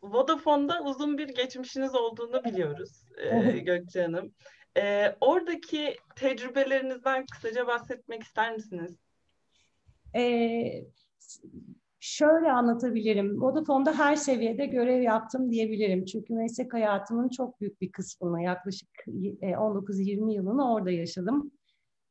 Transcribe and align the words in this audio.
Vodafone'da 0.03 0.83
uzun 0.83 1.19
bir 1.19 1.29
geçmişiniz 1.29 1.95
olduğunu 1.95 2.45
biliyoruz 2.45 3.05
e, 3.19 3.59
Gökçe 3.59 4.03
Hanım. 4.03 4.35
E, 4.79 5.15
oradaki 5.20 5.97
tecrübelerinizden 6.17 7.27
kısaca 7.27 7.67
bahsetmek 7.67 8.23
ister 8.23 8.53
misiniz? 8.53 8.98
Ee, 10.17 10.85
şöyle 12.05 12.53
anlatabilirim. 12.53 13.43
Vodafone'da 13.43 13.99
her 13.99 14.17
seviyede 14.17 14.67
görev 14.67 15.03
yaptım 15.03 15.51
diyebilirim. 15.51 16.05
Çünkü 16.05 16.35
meslek 16.35 16.75
hayatımın 16.75 17.29
çok 17.29 17.61
büyük 17.61 17.81
bir 17.81 17.92
kısmını 17.92 18.42
yaklaşık 18.42 18.89
19-20 19.07 20.31
e, 20.31 20.35
yılını 20.35 20.75
orada 20.75 20.91
yaşadım. 20.91 21.51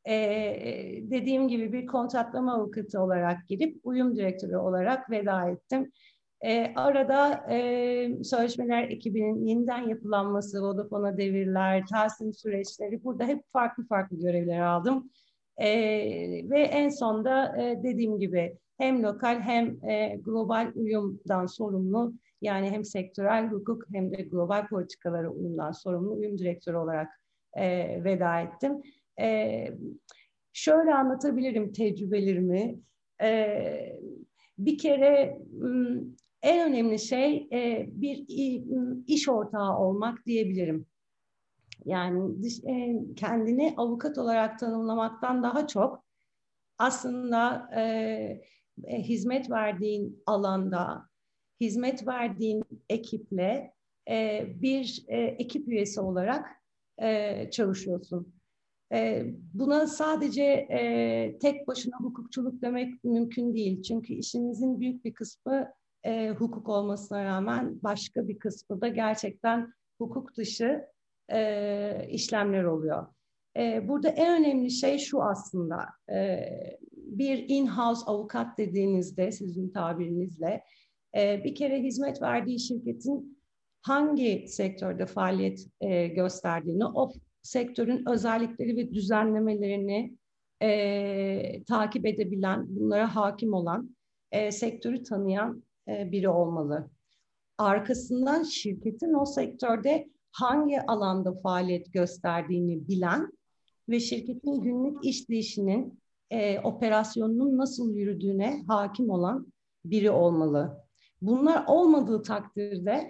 Ee, 0.07 0.99
dediğim 1.01 1.47
gibi 1.47 1.73
bir 1.73 1.85
kontratlama 1.85 2.53
avukatı 2.53 3.01
olarak 3.01 3.47
girip 3.47 3.79
uyum 3.83 4.15
direktörü 4.15 4.57
olarak 4.57 5.09
veda 5.09 5.49
ettim. 5.49 5.91
Ee, 6.45 6.73
arada 6.75 7.45
e, 7.51 8.23
sözleşmeler 8.23 8.83
ekibinin 8.83 9.45
yeniden 9.45 9.87
yapılanması, 9.87 10.61
Vodafone'a 10.61 11.17
devirler, 11.17 11.85
tahsil 11.91 12.31
süreçleri 12.33 13.03
burada 13.03 13.25
hep 13.25 13.41
farklı 13.51 13.87
farklı 13.87 14.19
görevler 14.19 14.59
aldım. 14.59 15.11
E, 15.57 15.69
ve 16.49 16.59
en 16.59 16.89
sonda 16.89 17.61
e, 17.61 17.83
dediğim 17.83 18.19
gibi 18.19 18.57
hem 18.77 19.03
lokal 19.03 19.39
hem 19.39 19.85
e, 19.89 20.19
global 20.25 20.71
uyumdan 20.75 21.45
sorumlu 21.45 22.13
yani 22.41 22.71
hem 22.71 22.85
sektörel 22.85 23.47
hukuk 23.47 23.83
hem 23.93 24.11
de 24.11 24.21
global 24.21 24.67
politikalara 24.67 25.29
uyumdan 25.29 25.71
sorumlu 25.71 26.13
uyum 26.13 26.37
direktörü 26.37 26.77
olarak 26.77 27.21
e, 27.57 28.03
veda 28.03 28.39
ettim. 28.39 28.81
E, 29.19 29.67
şöyle 30.53 30.93
anlatabilirim 30.93 31.73
tecrübelerimi. 31.73 32.79
E, 33.21 33.99
bir 34.57 34.77
kere 34.77 35.37
en 36.41 36.71
önemli 36.71 36.99
şey 36.99 37.47
e, 37.51 37.85
bir 37.87 38.25
iş 39.07 39.29
ortağı 39.29 39.77
olmak 39.77 40.25
diyebilirim. 40.25 40.85
Yani 41.85 42.43
dış, 42.43 42.59
e, 42.59 42.95
kendini 43.15 43.73
avukat 43.77 44.17
olarak 44.17 44.59
tanımlamaktan 44.59 45.43
daha 45.43 45.67
çok 45.67 46.03
aslında 46.77 47.69
e, 47.75 48.41
e, 48.83 49.01
hizmet 49.01 49.51
verdiğin 49.51 50.23
alanda, 50.25 51.09
hizmet 51.61 52.07
verdiğin 52.07 52.63
ekiple 52.89 53.73
e, 54.09 54.47
bir 54.61 55.05
e, 55.07 55.17
ekip 55.21 55.67
üyesi 55.67 56.01
olarak 56.01 56.47
e, 57.01 57.49
çalışıyorsun. 57.51 58.33
E, 58.93 59.25
buna 59.53 59.87
sadece 59.87 60.43
e, 60.43 61.37
tek 61.41 61.67
başına 61.67 61.95
hukukçuluk 61.99 62.61
demek 62.61 63.03
mümkün 63.03 63.53
değil. 63.53 63.81
Çünkü 63.81 64.13
işimizin 64.13 64.79
büyük 64.79 65.05
bir 65.05 65.13
kısmı 65.13 65.73
e, 66.03 66.29
hukuk 66.29 66.69
olmasına 66.69 67.25
rağmen 67.25 67.79
başka 67.83 68.27
bir 68.27 68.39
kısmı 68.39 68.81
da 68.81 68.87
gerçekten 68.87 69.73
hukuk 69.97 70.37
dışı 70.37 70.85
e, 71.31 72.07
işlemler 72.09 72.63
oluyor. 72.63 73.07
E, 73.57 73.87
burada 73.87 74.09
en 74.09 74.41
önemli 74.41 74.71
şey 74.71 74.97
şu 74.97 75.23
aslında, 75.23 75.85
e, 76.09 76.39
bir 77.17 77.45
in-house 77.47 78.05
avukat 78.05 78.57
dediğinizde 78.57 79.31
sizin 79.31 79.69
tabirinizle 79.69 80.63
e, 81.17 81.43
bir 81.43 81.55
kere 81.55 81.83
hizmet 81.83 82.21
verdiği 82.21 82.59
şirketin 82.59 83.37
hangi 83.81 84.45
sektörde 84.47 85.05
faaliyet 85.05 85.67
e, 85.81 86.07
gösterdiğini, 86.07 86.85
o 86.85 87.11
sektörün 87.41 88.09
özellikleri 88.09 88.77
ve 88.77 88.93
düzenlemelerini 88.93 90.17
e, 90.61 91.63
takip 91.63 92.05
edebilen, 92.05 92.65
bunlara 92.69 93.15
hakim 93.15 93.53
olan, 93.53 93.95
sektörü 94.49 95.03
tanıyan 95.03 95.63
biri 95.87 96.29
olmalı. 96.29 96.89
Arkasından 97.57 98.43
şirketin 98.43 99.13
o 99.13 99.25
sektörde 99.25 100.09
hangi 100.31 100.81
alanda 100.81 101.33
faaliyet 101.33 101.93
gösterdiğini 101.93 102.87
bilen 102.87 103.31
ve 103.89 103.99
şirketin 103.99 104.61
günlük 104.61 105.05
işleyişinin, 105.05 105.99
e, 106.33 106.59
operasyonunun 106.59 107.57
nasıl 107.57 107.95
yürüdüğüne 107.95 108.63
hakim 108.67 109.09
olan 109.09 109.47
biri 109.85 110.11
olmalı. 110.11 110.77
Bunlar 111.21 111.63
olmadığı 111.67 112.21
takdirde 112.21 113.09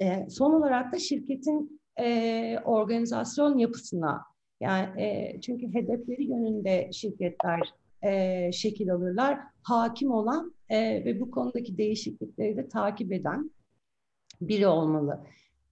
e, 0.00 0.30
son 0.30 0.52
olarak 0.52 0.92
da 0.92 0.98
şirketin 0.98 1.80
e, 2.00 2.58
organizasyon 2.64 3.58
yapısına 3.58 4.22
yani 4.60 5.02
e, 5.02 5.40
çünkü 5.40 5.74
hedefleri 5.74 6.24
yönünde 6.24 6.90
şirketler 6.92 7.74
e, 8.02 8.52
şekil 8.52 8.92
alırlar. 8.92 9.40
Hakim 9.62 10.10
olan 10.10 10.54
e, 10.68 11.04
ve 11.04 11.20
bu 11.20 11.30
konudaki 11.30 11.78
değişiklikleri 11.78 12.56
de 12.56 12.68
takip 12.68 13.12
eden 13.12 13.50
biri 14.40 14.66
olmalı. 14.66 15.24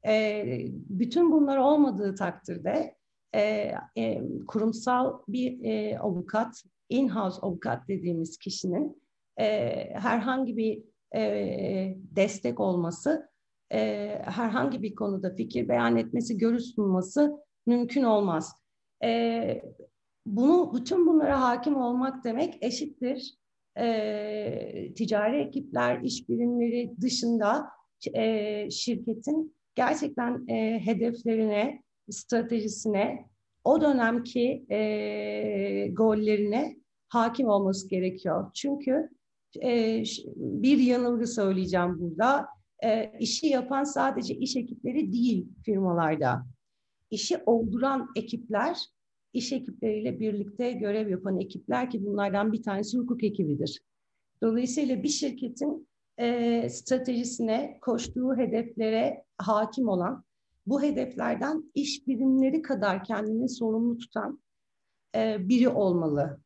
E, 0.06 0.44
bütün 0.72 1.32
bunlar 1.32 1.56
olmadığı 1.56 2.14
takdirde 2.14 2.94
e, 3.34 3.73
e, 3.96 4.23
kurumsal 4.46 5.19
bir 5.28 5.64
e, 5.64 5.99
avukat, 5.99 6.62
in-house 6.88 7.40
avukat 7.43 7.88
dediğimiz 7.88 8.38
kişinin 8.38 9.02
e, 9.40 9.44
herhangi 9.94 10.56
bir 10.56 10.82
e, 11.17 11.96
destek 12.17 12.61
olması, 12.61 13.28
e, 13.73 14.08
herhangi 14.25 14.82
bir 14.82 14.94
konuda 14.94 15.34
fikir 15.34 15.69
beyan 15.69 15.96
etmesi, 15.96 16.38
görüş 16.38 16.64
sunması 16.64 17.37
mümkün 17.67 18.02
olmaz. 18.02 18.52
E, 19.05 19.62
bunu 20.26 20.72
bütün 20.75 21.06
bunlara 21.06 21.40
hakim 21.40 21.76
olmak 21.76 22.25
demek 22.25 22.58
eşittir. 22.61 23.34
E, 23.79 24.94
ticari 24.96 25.37
ekipler, 25.40 26.00
iş 26.00 26.29
birimleri 26.29 26.94
dışında 27.00 27.67
e, 28.14 28.70
şirketin 28.70 29.56
gerçekten 29.75 30.49
e, 30.49 30.81
hedeflerine, 30.87 31.82
stratejisine, 32.11 33.29
o 33.64 33.81
dönemki 33.81 34.67
e, 34.70 35.88
gollerine 35.93 36.76
hakim 37.08 37.49
olması 37.49 37.88
gerekiyor. 37.88 38.50
Çünkü 38.55 39.11
e, 39.62 40.03
bir 40.37 40.79
yanılgı 40.79 41.26
söyleyeceğim 41.26 42.00
burada. 42.00 42.47
e, 42.85 43.12
işi 43.20 43.47
yapan 43.47 43.85
sadece 43.85 44.35
iş 44.35 44.56
ekipleri 44.56 45.12
değil 45.12 45.49
firmalarda. 45.64 46.47
İşi 47.11 47.38
olduran 47.47 48.08
ekipler, 48.17 48.79
iş 49.32 49.53
ekipleriyle 49.53 50.20
birlikte 50.20 50.73
görev 50.73 51.08
yapan 51.08 51.41
ekipler 51.41 51.91
ki 51.91 52.06
bunlardan 52.06 52.53
bir 52.53 52.62
tanesi 52.62 52.99
hukuk 52.99 53.25
ekibidir. 53.25 53.82
Dolayısıyla 54.43 55.03
bir 55.03 55.08
şirketin 55.08 55.88
e, 56.19 56.69
stratejisine, 56.69 57.79
koştuğu 57.81 58.37
hedeflere 58.37 59.25
hakim 59.38 59.88
olan, 59.88 60.25
bu 60.66 60.82
hedeflerden 60.82 61.70
iş 61.74 62.06
birimleri 62.06 62.62
kadar 62.62 63.04
kendini 63.04 63.48
sorumlu 63.48 63.98
tutan 63.98 64.40
e, 65.14 65.48
biri 65.48 65.68
olmalı. 65.68 66.40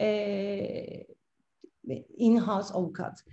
E, 0.00 1.06
in-house 2.16 2.74
avukat. 2.74 3.24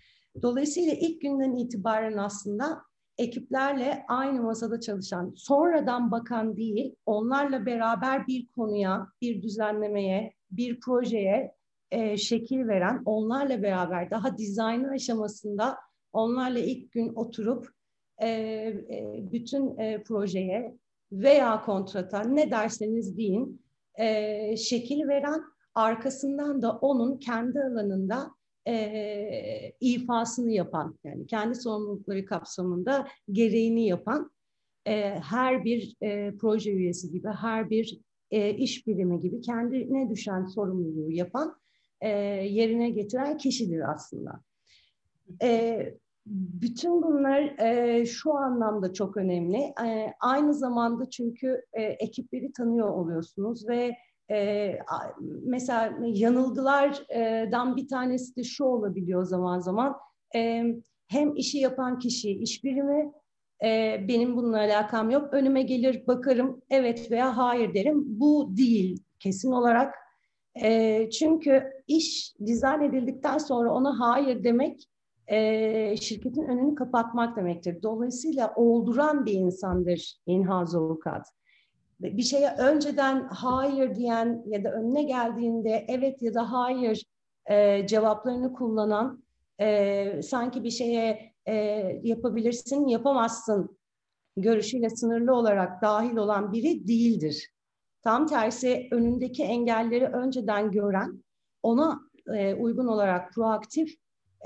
Dolayısıyla 0.42 0.94
ilk 0.94 1.22
günden 1.22 1.56
itibaren 1.56 2.18
aslında 2.18 2.82
ekiplerle 3.18 4.06
aynı 4.08 4.42
masada 4.42 4.80
çalışan, 4.80 5.34
sonradan 5.36 6.12
bakan 6.12 6.58
değil, 6.58 6.96
onlarla 7.06 7.66
beraber 7.66 8.28
bir 8.28 8.48
konuya, 8.48 9.08
bir 9.22 9.42
düzenlemeye, 9.42 10.34
bir 10.52 10.80
projeye 10.80 11.56
e, 11.92 12.18
şekil 12.18 12.68
veren, 12.68 13.02
onlarla 13.06 13.64
beraber 13.64 14.12
daha 14.12 14.38
dizayn 14.38 14.84
aşamasında 14.84 15.78
onlarla 16.14 16.60
ilk 16.60 16.92
gün 16.92 17.14
oturup 17.16 17.68
e, 18.22 18.28
e, 18.28 19.20
bütün 19.32 19.78
e, 19.78 20.04
projeye 20.04 20.76
veya 21.12 21.62
kontrata 21.62 22.22
ne 22.22 22.52
derseniz 22.52 23.18
deyin 23.18 23.62
e, 24.00 24.58
şekil 24.58 25.08
veren, 25.08 25.42
arkasından 25.76 26.62
da 26.62 26.72
onun 26.72 27.18
kendi 27.18 27.60
alanında 27.60 28.32
e, 28.68 29.74
ifasını 29.80 30.52
yapan, 30.52 31.00
yani 31.04 31.28
kendi 31.28 31.56
sorumlulukları 31.56 32.26
kapsamında 32.26 33.08
gereğini 33.32 33.88
yapan 33.88 34.32
e, 34.88 35.10
her 35.10 35.66
bir 35.66 35.96
e, 36.02 36.34
proje 36.38 36.72
üyesi 36.72 37.12
gibi, 37.12 37.28
her 37.28 37.70
bir 37.70 38.00
e, 38.32 38.54
iş 38.54 38.88
birimi 38.88 39.20
gibi 39.20 39.42
kendine 39.42 40.10
düşen 40.10 40.46
sorumluluğu 40.46 41.12
yapan, 41.12 41.56
e, 42.02 42.10
yerine 42.50 42.90
getiren 42.90 43.38
kişidir 43.38 43.94
aslında. 43.94 44.42
E, 45.42 45.94
bütün 46.26 47.02
bunlar 47.02 47.60
e, 47.60 48.06
şu 48.06 48.34
anlamda 48.34 48.94
çok 48.94 49.18
önemli. 49.18 49.58
E, 49.58 50.14
aynı 50.20 50.54
zamanda 50.54 51.10
çünkü 51.10 51.66
e, 51.74 51.84
ekipleri 51.84 52.52
tanıyor 52.52 52.90
oluyorsunuz 52.90 53.68
ve 53.68 53.96
e, 54.32 54.72
mesela 55.46 55.98
yanılgılardan 56.02 57.76
bir 57.76 57.88
tanesi 57.88 58.36
de 58.36 58.44
şu 58.44 58.64
olabiliyor 58.64 59.24
zaman 59.24 59.60
zaman. 59.60 59.96
E, 60.36 60.64
hem 61.08 61.36
işi 61.36 61.58
yapan 61.58 62.00
kişi, 62.00 62.32
iş 62.32 62.64
birimi, 62.64 63.12
e, 63.64 64.00
benim 64.08 64.38
bununla 64.38 64.58
alakam 64.58 65.10
yok. 65.10 65.34
Önüme 65.34 65.62
gelir 65.62 66.08
bakarım 66.08 66.62
evet 66.70 67.12
veya 67.12 67.38
hayır 67.38 67.74
derim. 67.74 68.04
Bu 68.06 68.58
değil 68.58 69.04
kesin 69.20 69.52
olarak. 69.52 69.96
E, 70.64 71.10
çünkü 71.10 71.64
iş 71.88 72.34
dizayn 72.46 72.82
edildikten 72.82 73.38
sonra 73.38 73.74
ona 73.74 74.00
hayır 74.00 74.44
demek 74.44 74.88
e, 75.28 75.98
şirketin 75.98 76.44
önünü 76.44 76.76
kapatmak 76.76 77.38
demektir. 77.38 77.84
Dolayısıyla 77.84 78.54
olduran 78.56 79.26
bir 79.26 79.34
insandır 79.34 80.18
in-house 80.26 80.78
avukat 80.78 81.28
bir 82.04 82.24
şeye 82.24 82.56
önceden 82.58 83.28
hayır 83.28 83.96
diyen 83.96 84.44
ya 84.48 84.64
da 84.64 84.72
önüne 84.72 85.04
geldiğinde 85.04 85.86
evet 85.88 86.22
ya 86.22 86.34
da 86.34 86.52
hayır 86.52 87.04
e, 87.46 87.88
cevaplarını 87.88 88.54
kullanan 88.54 89.24
e, 89.60 90.22
sanki 90.22 90.64
bir 90.64 90.72
şeye 90.72 91.34
e, 91.46 91.54
yapabilirsin 92.04 92.88
yapamazsın 92.88 93.78
görüşüyle 94.38 94.90
sınırlı 94.90 95.36
olarak 95.36 95.82
dahil 95.82 96.16
olan 96.16 96.52
biri 96.52 96.88
değildir. 96.88 97.50
Tam 98.04 98.28
tersi 98.28 98.88
önündeki 98.92 99.44
engelleri 99.44 100.06
önceden 100.06 100.72
gören, 100.72 101.24
ona 101.64 102.00
e, 102.36 102.54
uygun 102.54 102.88
olarak 102.88 103.34
proaktif 103.34 103.96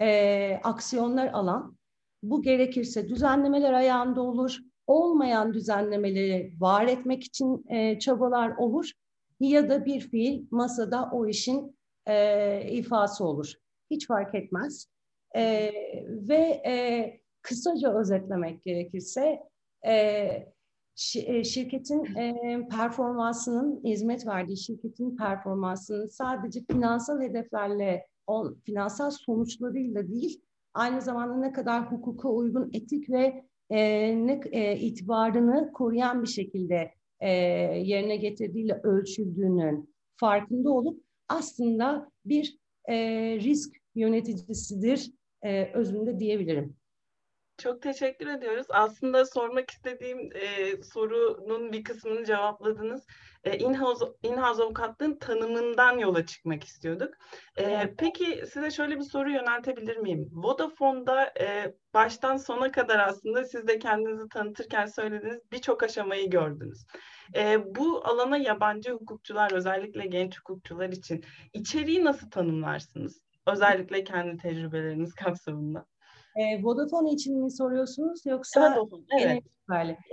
e, 0.01 0.59
aksiyonlar 0.63 1.27
alan, 1.27 1.77
bu 2.23 2.41
gerekirse 2.41 3.09
düzenlemeler 3.09 3.73
ayağında 3.73 4.21
olur, 4.21 4.57
olmayan 4.87 5.53
düzenlemeleri 5.53 6.53
var 6.59 6.87
etmek 6.87 7.23
için 7.23 7.65
e, 7.69 7.99
çabalar 7.99 8.57
olur 8.57 8.91
ya 9.39 9.69
da 9.69 9.85
bir 9.85 9.99
fiil 9.99 10.45
masada 10.51 11.09
o 11.11 11.27
işin 11.27 11.77
e, 12.07 12.71
ifası 12.71 13.25
olur. 13.25 13.53
Hiç 13.91 14.07
fark 14.07 14.35
etmez. 14.35 14.87
E, 15.35 15.71
ve 16.07 16.61
e, 16.65 17.19
kısaca 17.41 17.99
özetlemek 17.99 18.63
gerekirse 18.63 19.43
e, 19.85 20.47
şirketin 21.43 22.15
e, 22.15 22.35
performansının, 22.69 23.83
hizmet 23.83 24.27
verdiği 24.27 24.57
şirketin 24.57 25.15
performansının 25.15 26.07
sadece 26.07 26.63
finansal 26.71 27.21
hedeflerle, 27.21 28.07
on, 28.27 28.57
finansal 28.65 29.11
sonuçlarıyla 29.11 30.07
değil, 30.07 30.41
aynı 30.73 31.01
zamanda 31.01 31.37
ne 31.37 31.51
kadar 31.51 31.91
hukuka 31.91 32.29
uygun 32.29 32.69
etik 32.73 33.09
ve 33.09 33.43
e, 33.69 33.79
ne, 34.27 34.41
e, 34.51 34.77
itibarını 34.79 35.71
koruyan 35.73 36.23
bir 36.23 36.27
şekilde 36.27 36.91
e, 37.19 37.29
yerine 37.83 38.17
getirdiğiyle 38.17 38.79
ölçüldüğünün 38.83 39.89
farkında 40.15 40.69
olup 40.69 41.03
aslında 41.29 42.11
bir 42.25 42.57
e, 42.89 42.95
risk 43.39 43.75
yöneticisidir 43.95 45.11
e, 45.41 45.65
özünde 45.73 46.19
diyebilirim. 46.19 46.75
Çok 47.57 47.81
teşekkür 47.81 48.27
ediyoruz. 48.27 48.67
Aslında 48.69 49.25
sormak 49.25 49.71
istediğim 49.71 50.29
e, 50.35 50.83
sorunun 50.83 51.71
bir 51.71 51.83
kısmını 51.83 52.25
cevapladınız. 52.25 53.05
E, 53.43 53.57
in-house, 53.57 54.05
in-house 54.23 54.63
avukatlığın 54.63 55.17
tanımından 55.17 55.97
yola 55.97 56.25
çıkmak 56.25 56.63
istiyorduk. 56.63 57.13
E, 57.55 57.63
evet. 57.63 57.93
Peki 57.97 58.43
size 58.53 58.71
şöyle 58.71 58.95
bir 58.95 59.03
soru 59.03 59.31
yöneltebilir 59.31 59.97
miyim? 59.97 60.29
Vodafone'da 60.33 61.33
e, 61.39 61.75
baştan 61.93 62.37
sona 62.37 62.71
kadar 62.71 62.99
aslında 62.99 63.43
siz 63.43 63.67
de 63.67 63.79
kendinizi 63.79 64.29
tanıtırken 64.29 64.85
söylediğiniz 64.85 65.51
birçok 65.51 65.83
aşamayı 65.83 66.29
gördünüz. 66.29 66.85
E, 67.35 67.75
bu 67.75 68.07
alana 68.07 68.37
yabancı 68.37 68.91
hukukçular, 68.91 69.51
özellikle 69.51 70.05
genç 70.07 70.39
hukukçular 70.39 70.89
için 70.89 71.25
içeriği 71.53 72.03
nasıl 72.03 72.29
tanımlarsınız? 72.29 73.21
Özellikle 73.47 74.03
kendi 74.03 74.37
tecrübeleriniz 74.37 75.13
kapsamında. 75.13 75.85
E, 76.37 76.63
Vodafone 76.63 77.11
için 77.11 77.43
mi 77.43 77.51
soruyorsunuz 77.51 78.25
yoksa 78.25 78.71
Vodafone, 78.71 79.03
evet. 79.21 79.43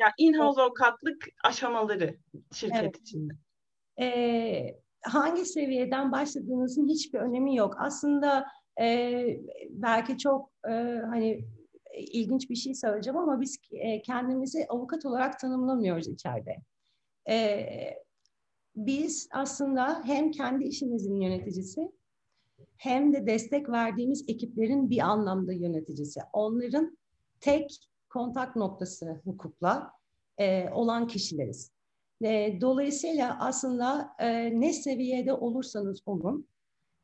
Yani 0.00 0.12
in-house 0.18 0.62
avukatlık 0.62 1.26
aşamaları 1.44 2.16
şirket 2.52 2.80
evet. 2.80 3.00
içinde. 3.00 3.32
E, 4.00 4.80
hangi 5.02 5.44
seviyeden 5.44 6.12
başladığınızın 6.12 6.88
hiçbir 6.88 7.18
önemi 7.18 7.56
yok. 7.56 7.76
Aslında 7.78 8.46
e, 8.80 9.26
belki 9.70 10.18
çok 10.18 10.50
e, 10.68 10.72
hani 11.10 11.44
ilginç 11.94 12.50
bir 12.50 12.54
şey 12.54 12.74
söyleyeceğim 12.74 13.18
ama 13.18 13.40
biz 13.40 13.58
e, 13.72 14.02
kendimizi 14.02 14.66
avukat 14.68 15.06
olarak 15.06 15.38
tanımlamıyoruz 15.38 16.08
içeride. 16.08 16.56
E, 17.28 17.66
biz 18.76 19.28
aslında 19.32 20.02
hem 20.04 20.30
kendi 20.30 20.64
işimizin 20.64 21.20
yöneticisi 21.20 21.92
hem 22.76 23.12
de 23.12 23.26
destek 23.26 23.68
verdiğimiz 23.68 24.24
ekiplerin 24.28 24.90
bir 24.90 24.98
anlamda 24.98 25.52
yöneticisi. 25.52 26.20
Onların 26.32 26.98
tek 27.40 27.78
kontak 28.08 28.56
noktası 28.56 29.20
hukukla 29.24 29.90
e, 30.38 30.70
olan 30.70 31.06
kişileriz. 31.06 31.72
E, 32.24 32.58
dolayısıyla 32.60 33.36
aslında 33.40 34.10
e, 34.18 34.60
ne 34.60 34.72
seviyede 34.72 35.32
olursanız 35.32 36.02
olun, 36.06 36.48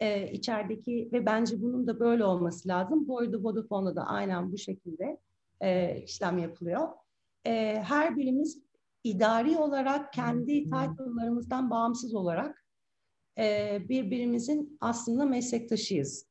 e, 0.01 0.33
içerideki 0.33 1.09
ve 1.13 1.27
bence 1.27 1.63
bunun 1.63 1.87
da 1.87 2.01
böyle 2.01 2.25
olması 2.25 2.69
lazım. 2.69 3.09
Bu 3.09 3.19
arada 3.19 3.43
Vodafone'da 3.43 3.97
da 3.97 4.03
aynen 4.03 4.53
bu 4.53 4.59
şekilde 4.59 5.19
e, 5.61 6.01
işlem 6.03 6.39
yapılıyor. 6.39 6.89
E, 7.47 7.83
her 7.83 8.17
birimiz 8.17 8.63
idari 9.05 9.59
olarak 9.59 10.13
kendi 10.13 10.65
title'larımızdan 10.65 11.71
bağımsız 11.71 12.15
olarak 12.15 12.60
e, 13.39 13.79
birbirimizin 13.89 14.79
aslında 14.81 15.25
meslektaşıyız. 15.25 16.27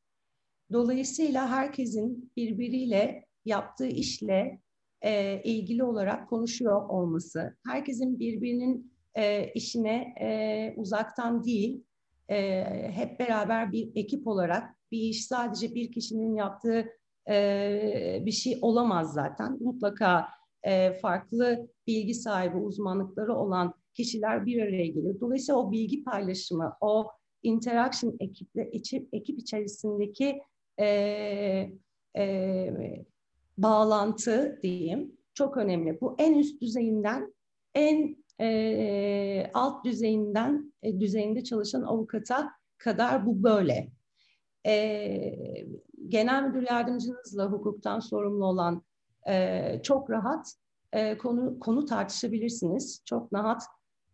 Dolayısıyla 0.72 1.50
herkesin 1.50 2.32
birbiriyle 2.38 3.26
yaptığı 3.46 3.88
işle 3.88 4.60
e, 5.02 5.42
ilgili 5.44 5.84
olarak 5.84 6.30
konuşuyor 6.30 6.90
olması, 6.90 7.58
herkesin 7.68 8.20
birbirinin 8.20 8.94
e, 9.16 9.52
işine 9.54 10.14
e, 10.22 10.74
uzaktan 10.78 11.44
değil, 11.44 11.84
e, 12.30 12.64
hep 12.92 13.20
beraber 13.20 13.72
bir 13.72 13.92
ekip 13.96 14.28
olarak 14.28 14.76
bir 14.92 15.00
iş 15.00 15.26
sadece 15.26 15.76
bir 15.76 15.92
kişinin 15.92 16.36
yaptığı 16.36 16.86
e, 17.30 18.24
bir 18.26 18.32
şey 18.32 18.60
olamaz 18.62 19.14
zaten. 19.14 19.58
Mutlaka 19.62 20.28
e, 20.64 20.94
farklı 20.94 21.68
bilgi 21.88 22.14
sahibi, 22.14 22.58
uzmanlıkları 22.58 23.36
olan 23.36 23.74
kişiler 24.00 24.46
bir 24.46 24.62
araya 24.62 24.88
gelir. 24.88 25.20
Dolayısıyla 25.22 25.60
o 25.62 25.72
bilgi 25.72 26.04
paylaşımı, 26.04 26.74
o 26.82 27.08
interaction 27.44 28.16
ekiple, 28.20 28.62
ekip, 28.62 29.10
ekip 29.14 29.40
içerisindeki 29.40 30.42
e, 30.80 30.88
e, 32.18 33.06
bağlantı 33.58 34.60
diyeyim 34.64 35.18
çok 35.34 35.58
önemli. 35.58 36.02
Bu 36.02 36.16
en 36.18 36.34
üst 36.34 36.62
düzeyinden 36.62 37.34
en 37.76 38.18
e, 38.42 39.52
alt 39.54 39.86
düzeyinden 39.86 40.74
e, 40.84 41.00
düzeyinde 41.00 41.44
çalışan 41.44 41.82
avukata 41.82 42.52
kadar 42.78 43.26
bu 43.26 43.44
böyle. 43.44 43.92
E, 44.66 45.36
genel 46.08 46.44
müdür 46.44 46.68
yardımcınızla 46.70 47.46
hukuktan 47.46 48.00
sorumlu 48.00 48.46
olan 48.46 48.84
e, 49.30 49.80
çok 49.84 50.10
rahat 50.10 50.54
e, 50.94 51.18
konu 51.18 51.60
konu 51.60 51.86
tartışabilirsiniz. 51.86 53.02
Çok 53.06 53.34
rahat 53.34 53.64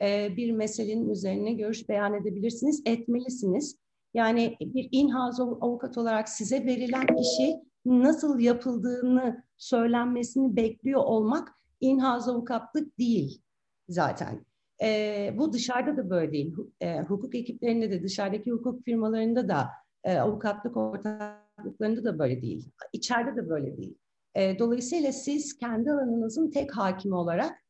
e, 0.01 0.37
bir 0.37 0.51
meselenin 0.51 1.09
üzerine 1.09 1.53
görüş 1.53 1.89
beyan 1.89 2.13
edebilirsiniz, 2.13 2.81
etmelisiniz. 2.85 3.77
Yani 4.13 4.57
bir 4.61 4.89
in-house 4.91 5.43
avukat 5.43 5.97
olarak 5.97 6.29
size 6.29 6.65
verilen 6.65 7.07
işi 7.17 7.61
nasıl 7.85 8.39
yapıldığını 8.39 9.43
söylenmesini 9.57 10.55
bekliyor 10.55 11.03
olmak 11.03 11.51
in-house 11.81 12.31
avukatlık 12.31 12.99
değil 12.99 13.41
zaten. 13.89 14.45
E, 14.83 15.33
bu 15.37 15.53
dışarıda 15.53 15.97
da 15.97 16.09
böyle 16.09 16.31
değil. 16.31 16.55
E, 16.81 17.01
hukuk 17.01 17.35
ekiplerinde 17.35 17.91
de 17.91 18.03
dışarıdaki 18.03 18.51
hukuk 18.51 18.83
firmalarında 18.83 19.49
da 19.49 19.67
e, 20.03 20.17
avukatlık 20.17 20.77
ortaklıklarında 20.77 22.03
da 22.03 22.19
böyle 22.19 22.41
değil. 22.41 22.69
İçeride 22.93 23.35
de 23.35 23.49
böyle 23.49 23.77
değil. 23.77 23.97
E, 24.35 24.59
dolayısıyla 24.59 25.11
siz 25.11 25.57
kendi 25.57 25.91
alanınızın 25.91 26.51
tek 26.51 26.77
hakimi 26.77 27.15
olarak 27.15 27.64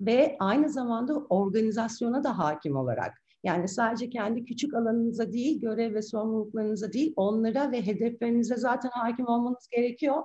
ve 0.00 0.36
aynı 0.40 0.68
zamanda 0.68 1.14
organizasyona 1.18 2.24
da 2.24 2.38
hakim 2.38 2.76
olarak 2.76 3.24
yani 3.44 3.68
sadece 3.68 4.10
kendi 4.10 4.44
küçük 4.44 4.74
alanınıza 4.74 5.32
değil, 5.32 5.60
görev 5.60 5.94
ve 5.94 6.02
sorumluluklarınıza 6.02 6.92
değil, 6.92 7.12
onlara 7.16 7.72
ve 7.72 7.86
hedeflerinize 7.86 8.56
zaten 8.56 8.90
hakim 8.92 9.28
olmanız 9.28 9.68
gerekiyor. 9.70 10.22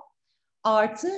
Artı 0.64 1.08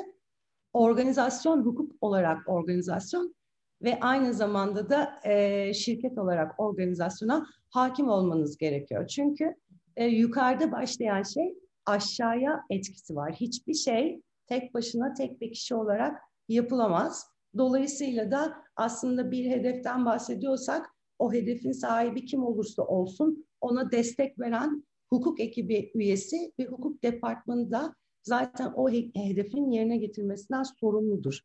organizasyon, 0.73 1.63
hukuk 1.63 1.93
olarak 2.01 2.49
organizasyon 2.49 3.35
ve 3.83 4.01
aynı 4.01 4.35
zamanda 4.35 4.91
da 4.91 5.21
e, 5.25 5.75
şirket 5.75 6.19
olarak 6.19 6.61
organizasyona 6.61 7.47
hakim 7.71 8.09
olmanız 8.09 8.57
gerekiyor. 8.57 9.07
Çünkü 9.07 9.55
e, 9.97 10.07
yukarıda 10.07 10.73
başlayan 10.73 11.23
şey 11.23 11.55
aşağıya 11.87 12.63
etkisi 12.71 13.17
var. 13.17 13.33
Hiçbir 13.33 13.75
şey 13.75 14.23
tek 14.47 14.75
başına 14.75 15.15
tek 15.15 15.41
bir 15.41 15.53
kişi 15.53 15.75
olarak 15.75 16.23
yapılamaz. 16.49 17.27
Dolayısıyla 17.59 18.31
da 18.31 18.55
aslında 18.77 19.31
bir 19.31 19.51
hedeften 19.51 20.05
bahsediyorsak 20.05 20.87
o 21.19 21.33
hedefin 21.33 21.73
sahibi 21.73 22.25
kim 22.25 22.45
olursa 22.45 22.83
olsun 22.83 23.47
ona 23.61 23.91
destek 23.91 24.39
veren 24.39 24.85
hukuk 25.11 25.41
ekibi 25.41 25.91
üyesi 25.95 26.53
ve 26.59 26.65
hukuk 26.65 27.03
departmanı 27.03 27.71
da 27.71 27.95
zaten 28.23 28.73
o 28.77 28.91
hedefin 28.91 29.71
yerine 29.71 29.97
getirmesinden 29.97 30.63
sorumludur. 30.63 31.41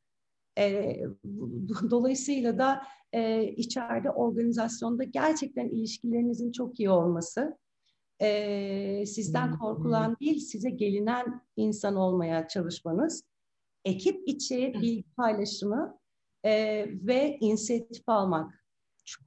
E, 0.58 0.96
dolayısıyla 1.90 2.58
da 2.58 2.82
e, 3.14 3.44
içeride 3.44 4.10
organizasyonda 4.10 5.04
gerçekten 5.04 5.70
ilişkilerinizin 5.70 6.52
çok 6.52 6.80
iyi 6.80 6.90
olması, 6.90 7.58
e, 8.22 9.06
sizden 9.06 9.60
korkulan 9.60 10.18
değil, 10.22 10.40
size 10.40 10.70
gelinen 10.70 11.42
insan 11.56 11.96
olmaya 11.96 12.48
çalışmanız, 12.48 13.24
ekip 13.88 14.28
içi 14.28 14.74
bilgi 14.82 15.04
paylaşımı 15.18 16.00
e, 16.46 16.86
ve 16.90 17.38
inisiyatif 17.40 18.10
almak. 18.10 18.64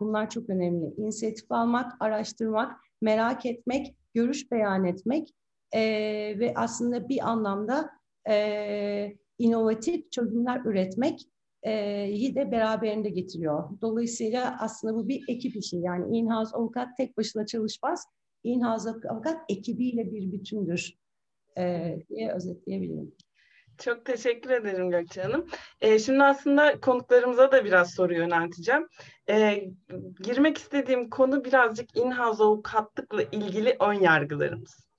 Bunlar 0.01 0.31
çok 0.31 0.51
önemli. 0.51 0.95
İnisiyatif 0.97 1.53
almak, 1.53 1.93
araştırmak, 2.01 2.81
merak 3.03 3.47
etmek, 3.47 3.97
görüş 4.15 4.53
beyan 4.53 4.85
etmek 4.85 5.29
e, 5.73 5.81
ve 6.39 6.53
aslında 6.57 7.09
bir 7.09 7.29
anlamda 7.31 7.91
e, 8.29 9.17
inovatif 9.39 10.13
çözümler 10.13 10.61
üretmek 10.65 11.21
e, 11.63 12.07
iyi 12.09 12.35
de 12.35 12.51
beraberinde 12.51 13.11
getiriyor. 13.11 13.81
Dolayısıyla 13.83 14.57
aslında 14.61 14.95
bu 14.95 15.09
bir 15.09 15.25
ekip 15.29 15.57
işi. 15.57 15.77
Yani 15.77 16.19
in-house 16.19 16.57
avukat 16.57 16.97
tek 16.97 17.17
başına 17.19 17.47
çalışmaz. 17.47 18.07
In-house 18.45 18.91
avukat 19.11 19.39
ekibiyle 19.49 20.13
bir 20.13 20.33
bütündür 20.33 20.95
e, 21.59 21.97
diye 22.09 22.33
özetleyebilirim. 22.33 23.13
Çok 23.81 24.05
teşekkür 24.05 24.51
ederim 24.51 24.91
Gökçe 24.91 25.23
Hanım. 25.23 25.47
Ee, 25.81 25.99
şimdi 25.99 26.23
aslında 26.25 26.81
konuklarımıza 26.81 27.53
da 27.53 27.65
biraz 27.65 27.95
soru 27.95 28.15
yönelteceğim. 28.15 28.89
Ee, 29.31 29.65
girmek 30.21 30.59
istediğim 30.59 31.11
konu 31.11 31.45
birazcık 31.45 31.97
in-house 31.97 32.45
avukatlıkla 32.45 33.23
ilgili 33.23 33.77
ön 33.81 33.93
yargılarımız. 33.93 34.91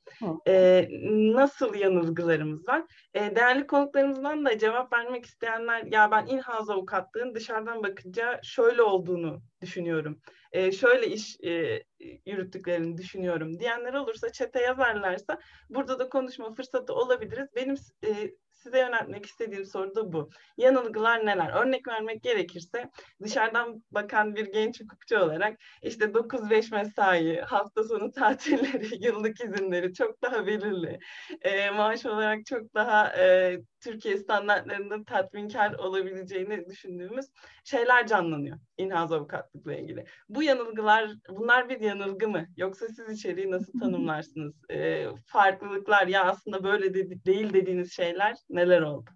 Ee, 0.48 0.88
nasıl 1.12 1.76
yanılgılarımız 1.76 2.68
var? 2.68 2.84
Ee, 3.14 3.36
değerli 3.36 3.68
konuklarımızdan 3.68 4.46
da 4.46 4.58
cevap 4.58 4.94
vermek 4.94 5.26
isteyenler 5.26 5.84
ya 5.84 6.12
ben 6.12 6.26
in-house 6.26 6.74
avukatlığın 6.74 7.36
dışarıdan 7.36 7.84
bakınca 7.84 8.40
şöyle 8.44 8.82
olduğunu 8.82 9.42
düşünüyorum. 9.62 10.20
Ee, 10.52 10.72
şöyle 10.72 11.08
iş 11.08 11.38
e, 11.44 11.84
yürüttüklerini 12.26 12.98
düşünüyorum 12.98 13.60
diyenler 13.60 13.94
olursa 13.94 14.32
çete 14.32 14.62
yazarlarsa 14.62 15.40
burada 15.70 16.00
da 16.00 16.10
konuşma 16.10 16.52
fırsatı 16.52 16.94
olabiliriz. 16.94 17.48
Benim 17.56 17.76
e, 18.06 18.32
size 18.64 18.80
yöneltmek 18.80 19.26
istediğim 19.26 19.66
soru 19.66 19.96
da 19.96 20.14
bu. 20.14 20.30
Yanılgılar 20.58 21.26
neler? 21.26 21.50
Örnek 21.54 21.88
vermek 21.88 22.24
gerekirse 22.24 22.90
dışarıdan 23.24 23.84
bakan 23.92 24.36
bir 24.36 24.46
genç 24.46 24.82
hukukçu 24.82 25.20
olarak 25.20 25.60
işte 25.82 26.06
9-5 26.06 26.72
mesai, 26.72 27.42
hafta 27.42 27.84
sonu 27.84 28.12
tatilleri, 28.12 28.90
yıllık 29.06 29.44
izinleri 29.44 29.94
çok 29.94 30.22
daha 30.22 30.48
belirli. 30.48 31.00
E, 31.42 31.70
maaş 31.70 32.06
olarak 32.06 32.46
çok 32.46 32.74
daha 32.74 33.18
e, 33.18 33.58
Türkiye 33.84 34.18
standartlarında 34.18 35.04
tatminkar 35.04 35.74
olabileceğini 35.74 36.66
düşündüğümüz 36.66 37.26
şeyler 37.64 38.08
canlanıyor 38.08 38.58
in-house 38.78 39.16
avukatlıkla 39.16 39.76
ilgili. 39.76 40.06
Bu 40.30 40.44
yanılgılar, 40.44 41.10
bunlar 41.30 41.70
bir 41.70 41.80
yanılgı 41.80 42.28
mı? 42.28 42.46
Yoksa 42.58 42.88
siz 42.88 43.10
içeriği 43.10 43.52
nasıl 43.52 43.80
tanımlarsınız? 43.80 44.54
E, 44.72 45.08
farklılıklar 45.26 46.08
ya 46.08 46.26
aslında 46.26 46.64
böyle 46.64 46.94
de, 46.94 47.26
değil 47.26 47.54
dediğiniz 47.54 47.94
şeyler 47.94 48.36
neler 48.52 48.82
oldu? 48.82 49.10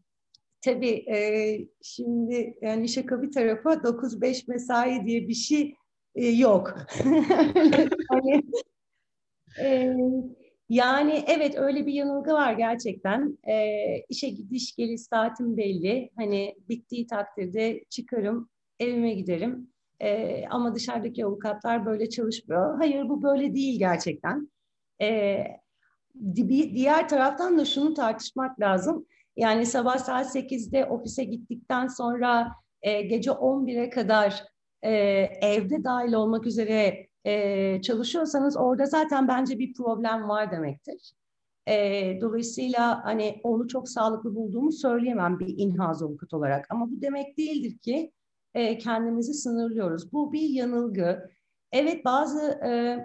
Tabii 0.61 1.05
e, 1.15 1.19
şimdi 1.81 2.57
yani 2.61 2.89
şaka 2.89 3.21
bir 3.21 3.31
tarafa 3.31 3.73
9-5 3.73 4.47
mesai 4.47 5.05
diye 5.05 5.27
bir 5.27 5.33
şey 5.33 5.75
e, 6.15 6.27
yok. 6.27 6.75
hani, 8.09 8.43
e, 9.59 9.93
yani 10.69 11.23
evet 11.27 11.57
öyle 11.57 11.85
bir 11.85 11.93
yanılgı 11.93 12.33
var 12.33 12.53
gerçekten. 12.53 13.37
E, 13.49 13.75
işe 14.09 14.29
gidiş 14.29 14.75
geliş 14.75 15.01
saatim 15.01 15.57
belli. 15.57 16.09
Hani 16.15 16.55
bittiği 16.69 17.07
takdirde 17.07 17.83
çıkarım, 17.89 18.49
evime 18.79 19.13
giderim. 19.13 19.69
E, 19.99 20.43
ama 20.49 20.75
dışarıdaki 20.75 21.25
avukatlar 21.25 21.85
böyle 21.85 22.09
çalışmıyor. 22.09 22.77
Hayır 22.77 23.09
bu 23.09 23.23
böyle 23.23 23.55
değil 23.55 23.79
gerçekten. 23.79 24.49
E, 25.01 25.43
diğer 26.75 27.09
taraftan 27.09 27.57
da 27.57 27.65
şunu 27.65 27.93
tartışmak 27.93 28.59
lazım. 28.59 29.05
Yani 29.35 29.65
sabah 29.65 29.97
saat 29.97 30.35
8'de 30.35 30.85
ofise 30.85 31.23
gittikten 31.23 31.87
sonra 31.87 32.51
e, 32.81 33.01
gece 33.01 33.31
11'e 33.31 33.89
kadar 33.89 34.43
e, 34.81 34.91
evde 35.41 35.83
dahil 35.83 36.13
olmak 36.13 36.45
üzere 36.45 37.07
e, 37.25 37.81
çalışıyorsanız 37.81 38.57
orada 38.57 38.85
zaten 38.85 39.27
bence 39.27 39.59
bir 39.59 39.73
problem 39.73 40.29
var 40.29 40.51
demektir. 40.51 41.13
E, 41.67 42.17
dolayısıyla 42.21 43.05
hani 43.05 43.41
onu 43.43 43.67
çok 43.67 43.89
sağlıklı 43.89 44.35
bulduğumu 44.35 44.71
söyleyemem 44.71 45.39
bir 45.39 45.57
in-house 45.57 46.05
avukat 46.05 46.33
olarak. 46.33 46.65
Ama 46.69 46.91
bu 46.91 47.01
demek 47.01 47.37
değildir 47.37 47.77
ki 47.77 48.11
e, 48.53 48.77
kendimizi 48.77 49.33
sınırlıyoruz. 49.33 50.13
Bu 50.13 50.33
bir 50.33 50.49
yanılgı. 50.49 51.31
Evet 51.71 52.05
bazı 52.05 52.41
e, 52.65 52.99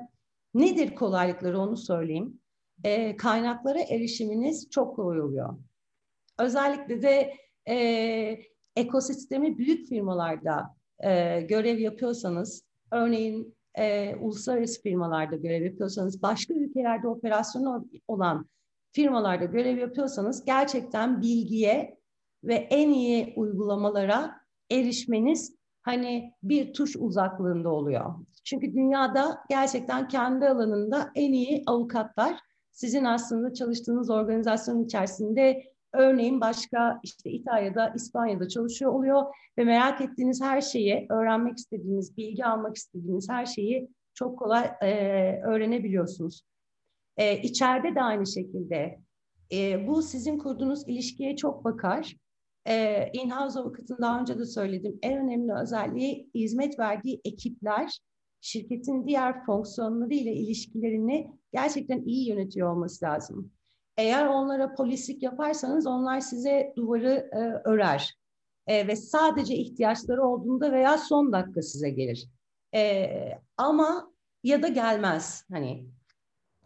nedir 0.55 0.95
kolaylıkları 0.95 1.61
onu 1.61 1.77
söyleyeyim. 1.77 2.41
E, 2.85 3.17
kaynaklara 3.17 3.81
erişiminiz 3.81 4.71
çok 4.71 4.97
kolay 4.97 5.21
oluyor. 5.21 5.57
Özellikle 6.41 7.03
de 7.03 7.35
e, 7.69 7.77
ekosistemi 8.77 9.59
büyük 9.59 9.89
firmalarda 9.89 10.77
e, 11.05 11.41
görev 11.41 11.79
yapıyorsanız, 11.79 12.63
örneğin 12.93 13.57
e, 13.75 14.17
uluslararası 14.17 14.83
firmalarda 14.83 15.37
görev 15.37 15.65
yapıyorsanız, 15.65 16.23
başka 16.23 16.55
ülkelerde 16.55 17.09
operasyonu 17.09 17.89
olan 18.09 18.47
firmalarda 18.93 19.45
görev 19.45 19.79
yapıyorsanız 19.79 20.45
gerçekten 20.45 21.23
bilgiye 21.23 21.99
ve 22.45 22.55
en 22.55 22.91
iyi 22.91 23.33
uygulamalara 23.37 24.41
erişmeniz 24.71 25.57
hani 25.83 26.33
bir 26.43 26.73
tuş 26.73 26.97
uzaklığında 26.97 27.69
oluyor. 27.69 28.15
Çünkü 28.45 28.75
dünyada 28.75 29.39
gerçekten 29.49 30.09
kendi 30.09 30.49
alanında 30.49 31.11
en 31.15 31.33
iyi 31.33 31.63
avukatlar 31.67 32.41
sizin 32.73 33.05
aslında 33.05 33.55
çalıştığınız 33.55 34.11
organizasyonun 34.11 34.85
içerisinde 34.85 35.63
örneğin 35.93 36.41
başka 36.41 37.01
işte 37.03 37.31
İtalya'da, 37.31 37.93
İspanya'da 37.97 38.49
çalışıyor 38.49 38.93
oluyor 38.93 39.23
ve 39.59 39.65
merak 39.65 40.01
ettiğiniz 40.01 40.43
her 40.43 40.61
şeyi, 40.61 41.07
öğrenmek 41.11 41.59
istediğiniz, 41.59 42.17
bilgi 42.17 42.45
almak 42.45 42.77
istediğiniz 42.77 43.29
her 43.31 43.47
şeyi 43.47 43.89
çok 44.15 44.39
kolay 44.39 44.71
e, 44.83 44.89
öğrenebiliyorsunuz. 45.43 46.43
E, 47.17 47.43
içeride 47.43 47.95
de 47.95 48.03
aynı 48.03 48.27
şekilde 48.27 48.99
E, 49.53 49.87
bu 49.87 50.03
sizin 50.03 50.39
kurduğunuz 50.39 50.89
ilişkiye 50.89 51.37
çok 51.37 51.65
bakar. 51.65 52.17
E, 52.67 53.07
in-house 53.13 53.61
avukatın 53.61 53.99
daha 54.01 54.21
önce 54.21 54.39
de 54.39 54.47
söyledim. 54.47 54.99
En 55.03 55.19
önemli 55.19 55.53
özelliği 55.63 56.31
hizmet 56.35 56.79
verdiği 56.79 57.21
ekipler 57.25 58.01
şirketin 58.41 59.07
diğer 59.07 59.45
fonksiyonları 59.45 60.15
ile 60.15 60.33
ilişkilerini 60.33 61.31
gerçekten 61.53 62.03
iyi 62.03 62.29
yönetiyor 62.29 62.73
olması 62.73 63.05
lazım. 63.05 63.53
Eğer 64.01 64.27
onlara 64.27 64.75
polislik 64.75 65.23
yaparsanız 65.23 65.87
onlar 65.87 66.21
size 66.21 66.73
duvarı 66.77 67.31
e, 67.33 67.69
örer 67.69 68.19
e, 68.67 68.87
ve 68.87 68.97
sadece 68.97 69.55
ihtiyaçları 69.55 70.25
olduğunda 70.25 70.73
veya 70.73 70.99
son 70.99 71.33
dakika 71.33 71.63
size 71.63 71.91
gelir. 71.91 72.29
E, 72.75 73.09
ama 73.57 74.13
ya 74.43 74.63
da 74.63 74.69
gelmez 74.69 75.45
hani. 75.53 75.87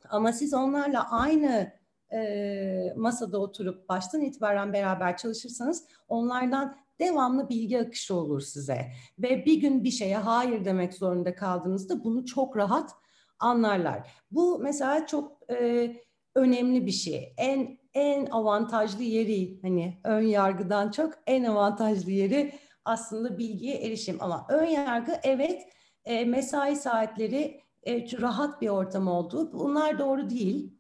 Ama 0.08 0.32
siz 0.32 0.54
onlarla 0.54 1.10
aynı 1.10 1.72
e, 2.12 2.92
masada 2.96 3.38
oturup 3.38 3.88
baştan 3.88 4.20
itibaren 4.20 4.72
beraber 4.72 5.16
çalışırsanız 5.16 5.84
onlardan 6.08 6.76
devamlı 7.00 7.48
bilgi 7.48 7.80
akışı 7.80 8.14
olur 8.14 8.40
size. 8.40 8.86
Ve 9.18 9.44
bir 9.46 9.60
gün 9.60 9.84
bir 9.84 9.90
şeye 9.90 10.16
hayır 10.16 10.64
demek 10.64 10.94
zorunda 10.94 11.34
kaldığınızda 11.34 12.04
bunu 12.04 12.26
çok 12.26 12.56
rahat 12.56 12.90
anlarlar. 13.38 14.10
Bu 14.30 14.58
mesela 14.58 15.06
çok 15.06 15.50
e, 15.50 15.96
önemli 16.34 16.86
bir 16.86 16.92
şey. 16.92 17.34
En 17.36 17.78
en 17.94 18.26
avantajlı 18.26 19.02
yeri 19.02 19.62
hani 19.62 20.00
ön 20.04 20.22
yargıdan 20.22 20.90
çok 20.90 21.14
en 21.26 21.44
avantajlı 21.44 22.10
yeri 22.10 22.52
aslında 22.84 23.38
bilgiye 23.38 23.76
erişim. 23.76 24.16
Ama 24.20 24.46
ön 24.48 24.66
yargı 24.66 25.20
evet 25.22 25.62
e, 26.04 26.24
mesai 26.24 26.76
saatleri 26.76 27.60
e, 27.86 28.20
rahat 28.20 28.60
bir 28.62 28.68
ortam 28.68 29.08
olduğu 29.08 29.52
bunlar 29.52 29.98
doğru 29.98 30.30
değil. 30.30 30.72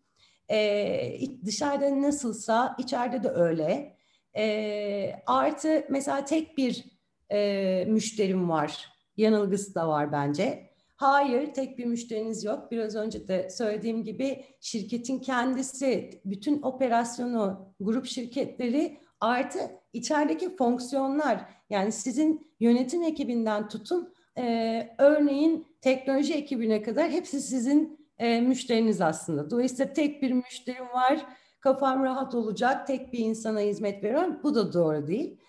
E, 0.50 1.18
dışarıda 1.44 2.02
nasılsa 2.02 2.76
içeride 2.78 3.22
de 3.22 3.28
öyle. 3.28 3.96
E, 4.36 5.22
artı 5.26 5.84
mesela 5.90 6.24
tek 6.24 6.58
bir 6.58 6.84
e, 7.32 7.84
müşterim 7.88 8.50
var. 8.50 8.90
Yanılgısı 9.16 9.74
da 9.74 9.88
var 9.88 10.12
bence. 10.12 10.73
Hayır, 10.96 11.54
tek 11.54 11.78
bir 11.78 11.84
müşteriniz 11.84 12.44
yok. 12.44 12.70
Biraz 12.70 12.96
önce 12.96 13.28
de 13.28 13.50
söylediğim 13.50 14.04
gibi 14.04 14.44
şirketin 14.60 15.18
kendisi, 15.18 16.20
bütün 16.24 16.62
operasyonu, 16.62 17.74
grup 17.80 18.06
şirketleri 18.06 18.98
artı 19.20 19.58
içerideki 19.92 20.56
fonksiyonlar 20.56 21.40
yani 21.70 21.92
sizin 21.92 22.52
yönetim 22.60 23.02
ekibinden 23.02 23.68
tutun 23.68 24.14
e, 24.38 24.94
örneğin 24.98 25.66
teknoloji 25.80 26.34
ekibine 26.34 26.82
kadar 26.82 27.10
hepsi 27.10 27.40
sizin 27.40 28.08
e, 28.18 28.40
müşteriniz 28.40 29.00
aslında. 29.00 29.50
Dolayısıyla 29.50 29.92
tek 29.92 30.22
bir 30.22 30.32
müşterim 30.32 30.88
var, 30.88 31.26
kafam 31.60 32.04
rahat 32.04 32.34
olacak, 32.34 32.86
tek 32.86 33.12
bir 33.12 33.18
insana 33.18 33.60
hizmet 33.60 34.04
veriyorum. 34.04 34.40
Bu 34.42 34.54
da 34.54 34.72
doğru 34.72 35.06
değil. 35.06 35.40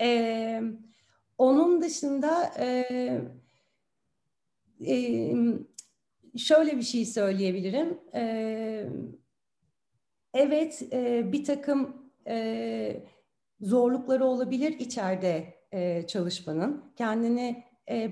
E, 0.00 0.62
onun 1.38 1.82
dışında 1.82 2.50
e, 2.58 3.20
şöyle 6.36 6.76
bir 6.76 6.82
şey 6.82 7.04
söyleyebilirim. 7.04 7.98
Evet 10.34 10.82
bir 11.32 11.44
takım 11.44 11.96
zorlukları 13.60 14.24
olabilir 14.24 14.78
içeride 14.78 15.54
çalışmanın. 16.06 16.84
Kendini 16.96 17.64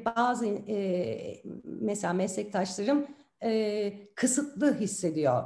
bazı 0.04 0.58
mesela 1.64 2.12
meslektaşlarım 2.12 3.06
kısıtlı 4.14 4.80
hissediyor. 4.80 5.42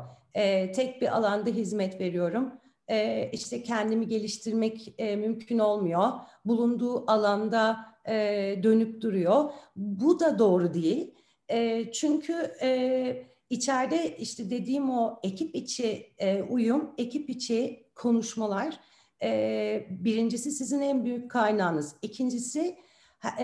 Tek 0.75 1.03
bir 1.03 1.17
alanda 1.17 1.51
hizmet 1.51 2.01
veriyorum. 2.01 2.53
E, 2.89 3.31
işte 3.33 3.63
kendimi 3.63 4.09
geliştirmek 4.09 4.95
mümkün 4.99 5.59
olmuyor. 5.59 6.13
Bulunduğu 6.45 7.11
alanda 7.11 7.77
e, 8.09 8.61
dönüp 8.63 9.01
duruyor. 9.01 9.51
Bu 9.77 10.21
da 10.21 10.39
doğru 10.39 10.75
değil. 10.75 11.15
E, 11.49 11.93
çünkü 11.93 12.53
e, 12.63 13.27
içeride 13.51 14.17
işte 14.17 14.51
dediğim 14.51 14.91
o 14.91 15.21
ekip 15.23 15.55
içi 15.55 16.13
e, 16.19 16.43
uyum, 16.43 16.95
ekip 16.99 17.31
içi 17.31 17.87
konuşmalar. 17.95 18.81
E, 19.23 19.87
birincisi 19.91 20.51
sizin 20.51 20.81
en 20.81 21.05
büyük 21.05 21.31
kaynağınız. 21.31 21.97
İkincisi 22.03 22.77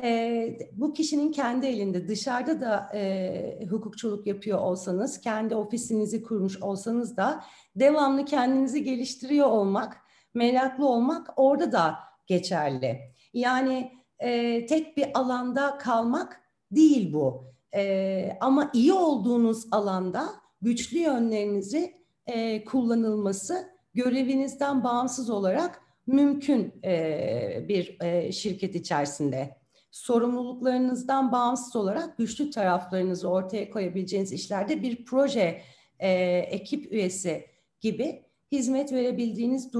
e, 0.02 0.58
bu 0.72 0.92
kişinin 0.92 1.32
kendi 1.32 1.66
elinde 1.66 2.08
dışarıda 2.08 2.60
da 2.60 2.90
e, 2.94 3.66
hukukçuluk 3.70 4.26
yapıyor 4.26 4.58
olsanız, 4.58 5.20
kendi 5.20 5.54
ofisinizi 5.54 6.22
kurmuş 6.22 6.62
olsanız 6.62 7.16
da 7.16 7.44
devamlı 7.76 8.24
kendinizi 8.24 8.84
geliştiriyor 8.84 9.46
olmak, 9.46 9.96
meraklı 10.34 10.88
olmak 10.88 11.30
orada 11.36 11.72
da 11.72 11.94
geçerli. 12.26 13.00
Yani 13.32 13.92
e, 14.24 14.66
tek 14.66 14.96
bir 14.96 15.06
alanda 15.14 15.78
kalmak 15.78 16.40
değil 16.70 17.12
bu. 17.12 17.44
E, 17.74 18.36
ama 18.40 18.70
iyi 18.74 18.92
olduğunuz 18.92 19.66
alanda 19.70 20.28
güçlü 20.62 20.98
yönlerinizi 20.98 21.96
e, 22.26 22.64
kullanılması 22.64 23.68
görevinizden 23.94 24.84
bağımsız 24.84 25.30
olarak 25.30 25.82
mümkün 26.06 26.74
e, 26.84 27.64
bir 27.68 27.96
e, 28.00 28.32
şirket 28.32 28.74
içerisinde 28.74 29.56
sorumluluklarınızdan 29.90 31.32
bağımsız 31.32 31.76
olarak 31.76 32.18
güçlü 32.18 32.50
taraflarınızı 32.50 33.28
ortaya 33.28 33.70
koyabileceğiniz 33.70 34.32
işlerde 34.32 34.82
bir 34.82 35.04
proje 35.04 35.60
e, 35.98 36.10
ekip 36.38 36.92
üyesi 36.92 37.46
gibi 37.80 38.24
hizmet 38.52 38.92
verebildiğiniz 38.92 39.72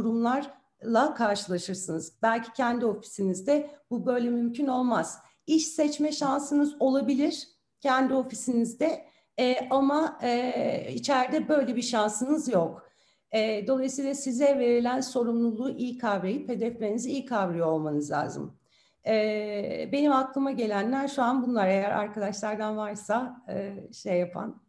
durumlarla 0.84 1.14
karşılaşırsınız. 1.14 2.12
Belki 2.22 2.52
kendi 2.52 2.86
ofisinizde 2.86 3.70
bu 3.90 4.06
böyle 4.06 4.30
mümkün 4.30 4.66
olmaz. 4.66 5.18
İş 5.46 5.66
seçme 5.66 6.12
şansınız 6.12 6.76
olabilir 6.80 7.48
kendi 7.80 8.14
ofisinizde 8.14 9.04
e, 9.38 9.68
ama 9.70 10.18
e, 10.22 10.92
içeride 10.94 11.48
böyle 11.48 11.76
bir 11.76 11.82
şansınız 11.82 12.48
yok. 12.48 12.90
E, 13.32 13.66
dolayısıyla 13.66 14.14
size 14.14 14.58
verilen 14.58 15.00
sorumluluğu 15.00 15.70
iyi 15.70 15.98
kavrayıp 15.98 16.48
hedeflerinizi 16.48 17.10
iyi 17.10 17.24
kavruyor 17.24 17.66
olmanız 17.66 18.10
lazım. 18.10 18.58
E, 19.06 19.88
benim 19.92 20.12
aklıma 20.12 20.50
gelenler 20.50 21.08
şu 21.08 21.22
an 21.22 21.42
bunlar. 21.46 21.68
Eğer 21.68 21.90
arkadaşlardan 21.90 22.76
varsa 22.76 23.44
e, 23.48 23.74
şey 23.92 24.18
yapan. 24.18 24.62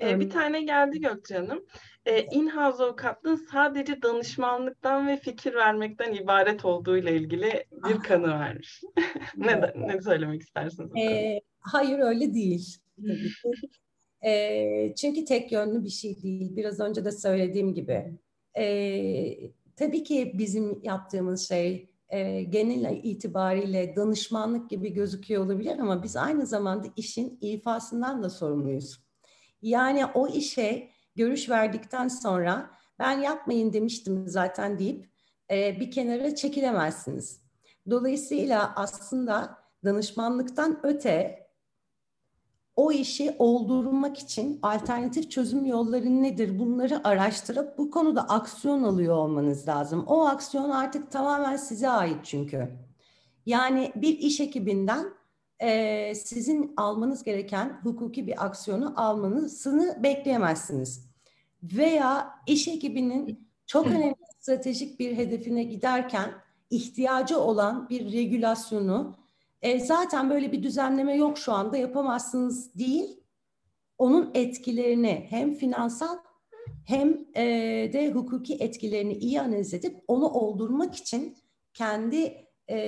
E, 0.00 0.20
bir 0.20 0.30
tane 0.30 0.62
geldi 0.62 1.00
Gökçe 1.00 1.34
Hanım. 1.34 1.64
E, 2.08 2.26
in-house 2.30 2.84
avukatlığın 2.84 3.46
sadece 3.52 4.02
danışmanlıktan 4.02 5.08
ve 5.08 5.16
fikir 5.16 5.54
vermekten 5.54 6.14
ibaret 6.14 6.64
olduğu 6.64 6.96
ile 6.96 7.16
ilgili 7.16 7.64
bir 7.72 7.94
ah. 7.94 8.02
kanı 8.02 8.28
vermiş. 8.28 8.82
ne, 9.36 9.72
ne 9.76 10.02
söylemek 10.02 10.42
istersiniz? 10.42 10.90
E, 10.96 11.40
hayır 11.60 11.98
öyle 11.98 12.34
değil. 12.34 12.76
e, 14.24 14.94
çünkü 14.94 15.24
tek 15.24 15.52
yönlü 15.52 15.84
bir 15.84 15.88
şey 15.88 16.22
değil. 16.22 16.56
Biraz 16.56 16.80
önce 16.80 17.04
de 17.04 17.12
söylediğim 17.12 17.74
gibi. 17.74 18.12
E, 18.58 18.64
tabii 19.76 20.04
ki 20.04 20.32
bizim 20.34 20.82
yaptığımız 20.82 21.48
şey 21.48 21.88
e, 22.08 22.42
genel 22.42 23.00
itibariyle 23.02 23.96
danışmanlık 23.96 24.70
gibi 24.70 24.92
gözüküyor 24.92 25.44
olabilir 25.44 25.78
ama 25.78 26.02
biz 26.02 26.16
aynı 26.16 26.46
zamanda 26.46 26.88
işin 26.96 27.38
ifasından 27.40 28.22
da 28.22 28.30
sorumluyuz. 28.30 29.00
Yani 29.62 30.06
o 30.06 30.28
işe 30.28 30.88
görüş 31.18 31.50
verdikten 31.50 32.08
sonra 32.08 32.70
ben 32.98 33.20
yapmayın 33.20 33.72
demiştim 33.72 34.28
zaten 34.28 34.78
deyip 34.78 35.08
e, 35.50 35.80
bir 35.80 35.90
kenara 35.90 36.34
çekilemezsiniz. 36.34 37.40
Dolayısıyla 37.90 38.72
aslında 38.76 39.58
danışmanlıktan 39.84 40.80
öte 40.82 41.48
o 42.76 42.92
işi 42.92 43.36
oldurmak 43.38 44.18
için 44.18 44.58
alternatif 44.62 45.30
çözüm 45.30 45.66
yolları 45.66 46.22
nedir 46.22 46.58
bunları 46.58 47.08
araştırıp 47.08 47.78
bu 47.78 47.90
konuda 47.90 48.28
aksiyon 48.28 48.82
alıyor 48.82 49.16
olmanız 49.16 49.68
lazım. 49.68 50.04
O 50.06 50.26
aksiyon 50.26 50.70
artık 50.70 51.10
tamamen 51.10 51.56
size 51.56 51.88
ait 51.88 52.24
çünkü. 52.24 52.68
Yani 53.46 53.92
bir 53.96 54.18
iş 54.18 54.40
ekibinden 54.40 55.06
e, 55.60 56.14
sizin 56.14 56.72
almanız 56.76 57.24
gereken 57.24 57.80
hukuki 57.82 58.26
bir 58.26 58.44
aksiyonu 58.44 58.92
almanızını 58.96 60.02
bekleyemezsiniz. 60.02 61.07
Veya 61.62 62.34
iş 62.46 62.68
ekibinin 62.68 63.48
çok 63.66 63.86
önemli 63.86 64.14
stratejik 64.38 65.00
bir 65.00 65.16
hedefine 65.16 65.62
giderken 65.62 66.30
ihtiyacı 66.70 67.38
olan 67.38 67.88
bir 67.88 68.12
regülasyonu 68.12 69.16
e, 69.62 69.80
zaten 69.80 70.30
böyle 70.30 70.52
bir 70.52 70.62
düzenleme 70.62 71.16
yok 71.16 71.38
şu 71.38 71.52
anda 71.52 71.76
yapamazsınız 71.76 72.74
değil. 72.74 73.20
Onun 73.98 74.30
etkilerini 74.34 75.26
hem 75.30 75.54
finansal 75.54 76.16
hem 76.86 77.26
e, 77.36 77.44
de 77.92 78.10
hukuki 78.10 78.54
etkilerini 78.54 79.12
iyi 79.12 79.40
analiz 79.40 79.74
edip 79.74 79.96
onu 80.08 80.28
oldurmak 80.28 80.94
için 80.94 81.36
kendi 81.74 82.48
e, 82.70 82.78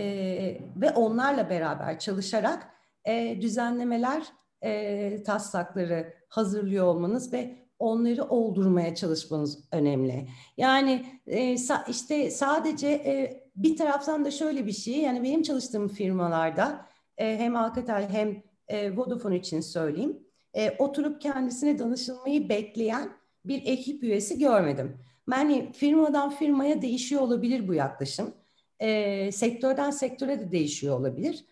ve 0.76 0.90
onlarla 0.90 1.50
beraber 1.50 1.98
çalışarak 1.98 2.68
e, 3.04 3.38
düzenlemeler, 3.40 4.22
e, 4.62 5.22
taslakları 5.22 6.14
hazırlıyor 6.28 6.86
olmanız 6.86 7.32
ve 7.32 7.59
onları 7.80 8.24
oldurmaya 8.24 8.94
çalışmanız 8.94 9.58
önemli. 9.72 10.28
Yani 10.56 11.06
e, 11.26 11.58
sa 11.58 11.84
işte 11.88 12.30
sadece 12.30 12.88
e, 12.88 13.44
bir 13.56 13.76
taraftan 13.76 14.24
da 14.24 14.30
şöyle 14.30 14.66
bir 14.66 14.72
şey 14.72 14.98
yani 14.98 15.22
benim 15.22 15.42
çalıştığım 15.42 15.88
firmalarda 15.88 16.86
e, 17.18 17.38
hem 17.38 17.56
Alcatel 17.56 18.08
hem 18.08 18.42
e, 18.68 18.96
Vodafone 18.96 19.36
için 19.36 19.60
söyleyeyim 19.60 20.18
e, 20.54 20.70
oturup 20.78 21.20
kendisine 21.20 21.78
danışılmayı 21.78 22.48
bekleyen 22.48 23.10
bir 23.44 23.62
ekip 23.66 24.02
üyesi 24.02 24.38
görmedim. 24.38 24.98
Yani 25.32 25.72
firmadan 25.72 26.30
firmaya 26.30 26.82
değişiyor 26.82 27.22
olabilir 27.22 27.68
bu 27.68 27.74
yaklaşım. 27.74 28.34
E, 28.80 29.32
sektörden 29.32 29.90
sektöre 29.90 30.40
de 30.40 30.52
değişiyor 30.52 31.00
olabilir. 31.00 31.44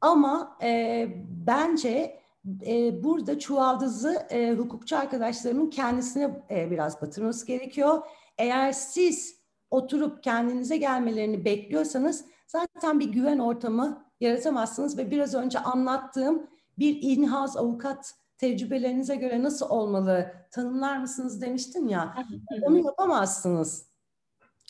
Ama 0.00 0.58
e, 0.62 1.08
bence 1.46 2.20
e, 2.66 3.04
burada 3.04 3.38
çuvaldızı 3.38 4.26
e, 4.30 4.52
hukukçu 4.52 4.98
arkadaşlarımın 4.98 5.70
kendisine 5.70 6.44
e, 6.50 6.70
biraz 6.70 7.02
batırması 7.02 7.46
gerekiyor. 7.46 8.02
Eğer 8.38 8.72
siz 8.72 9.36
oturup 9.70 10.22
kendinize 10.22 10.76
gelmelerini 10.76 11.44
bekliyorsanız 11.44 12.24
zaten 12.46 13.00
bir 13.00 13.08
güven 13.08 13.38
ortamı 13.38 14.04
yaratamazsınız 14.20 14.98
ve 14.98 15.10
biraz 15.10 15.34
önce 15.34 15.58
anlattığım 15.58 16.46
bir 16.78 16.98
inhaz 17.02 17.56
avukat 17.56 18.14
tecrübelerinize 18.38 19.16
göre 19.16 19.42
nasıl 19.42 19.70
olmalı 19.70 20.32
tanımlar 20.50 20.98
mısınız 20.98 21.42
demiştin 21.42 21.88
ya 21.88 22.14
onu 22.62 22.78
yapamazsınız. 22.78 23.94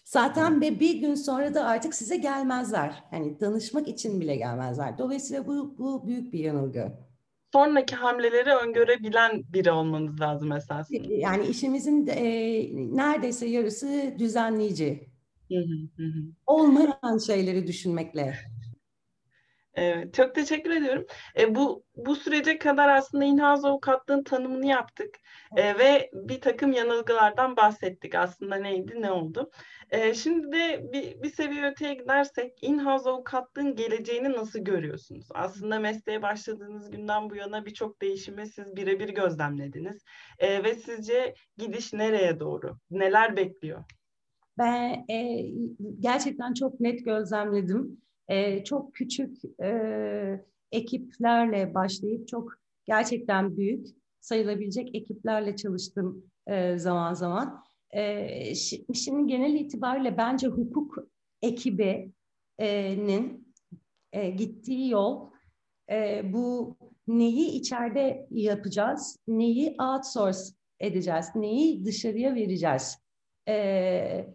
Zaten 0.05 0.61
ve 0.61 0.81
bir 0.81 0.95
gün 0.95 1.15
sonra 1.15 1.55
da 1.55 1.65
artık 1.65 1.95
size 1.95 2.17
gelmezler. 2.17 3.05
Yani 3.13 3.41
danışmak 3.41 3.89
için 3.89 4.21
bile 4.21 4.37
gelmezler. 4.37 4.99
Dolayısıyla 4.99 5.47
bu, 5.47 5.79
bu 5.79 6.07
büyük 6.07 6.33
bir 6.33 6.39
yanılgı. 6.39 7.04
Sonraki 7.55 7.97
hamleleri 7.97 8.55
öngörebilen 8.55 9.43
biri 9.53 9.71
olmanız 9.71 10.21
lazım 10.21 10.53
esasında. 10.53 11.15
Yani 11.15 11.47
işimizin 11.47 12.07
e, 12.07 12.25
neredeyse 12.97 13.47
yarısı 13.47 14.15
düzenleyici. 14.19 15.09
Olmayan 16.47 17.19
şeyleri 17.27 17.67
düşünmekle. 17.67 18.35
Evet, 19.75 20.15
çok 20.15 20.35
teşekkür 20.35 20.71
ediyorum. 20.71 21.07
E, 21.39 21.55
bu 21.55 21.85
bu 21.97 22.17
sürece 22.17 22.59
kadar 22.59 22.89
aslında 22.89 23.25
inhaz 23.25 23.65
avukatlığın 23.65 24.25
tanımını 24.25 24.67
yaptık 24.67 25.17
e, 25.57 25.79
ve 25.79 26.11
bir 26.13 26.41
takım 26.41 26.73
yanılgılardan 26.73 27.57
bahsettik. 27.57 28.15
Aslında 28.15 28.57
neydi, 28.57 29.03
ne 29.03 29.11
oldu? 29.13 29.51
E, 29.95 30.15
şimdi 30.15 30.53
de 30.53 30.93
bir, 30.93 31.23
bir 31.23 31.31
seviye 31.31 31.71
öteye 31.71 31.95
gidersek 31.95 32.59
inhaz 32.63 33.07
avukatlığın 33.07 33.77
geleceğini 33.77 34.33
nasıl 34.33 34.59
görüyorsunuz? 34.59 35.27
Aslında 35.35 35.79
mesleğe 35.79 36.23
başladığınız 36.23 36.91
günden 36.91 37.31
bu 37.31 37.37
yana 37.37 37.67
birçok 37.67 38.03
değişimi 38.03 38.47
siz 38.47 38.77
birebir 38.77 39.09
gözlemlediniz 39.09 40.05
e, 40.39 40.65
ve 40.65 40.75
sizce 40.75 41.35
gidiş 41.57 41.93
nereye 41.93 42.41
doğru? 42.41 42.79
Neler 42.91 43.37
bekliyor? 43.37 43.85
Ben 44.59 45.05
e, 45.11 45.47
gerçekten 46.01 46.55
çok 46.55 46.81
net 46.81 47.05
gözlemledim 47.05 48.01
e, 48.29 48.65
çok 48.65 48.95
küçük 48.95 49.37
e, 49.63 50.45
ekiplerle 50.73 51.75
başlayıp 51.75 52.29
çok 52.29 52.53
gerçekten 52.85 53.57
büyük 53.57 53.87
sayılabilecek 54.21 54.95
ekiplerle 54.95 55.57
çalıştım 55.57 56.25
e, 56.47 56.79
zaman 56.79 57.15
zaman. 57.15 57.65
E, 57.95 58.55
şimdi 58.95 59.27
genel 59.27 59.55
itibariyle 59.55 60.17
bence 60.17 60.47
hukuk 60.47 60.99
ekibinin 61.43 63.55
e, 64.13 64.31
gittiği 64.31 64.91
yol 64.91 65.31
e, 65.91 66.23
bu 66.33 66.77
neyi 67.07 67.51
içeride 67.51 68.27
yapacağız, 68.31 69.19
neyi 69.29 69.77
outsource 69.81 70.39
edeceğiz, 70.81 71.27
neyi 71.35 71.85
dışarıya 71.85 72.35
vereceğiz. 72.35 72.99
E, 73.49 74.27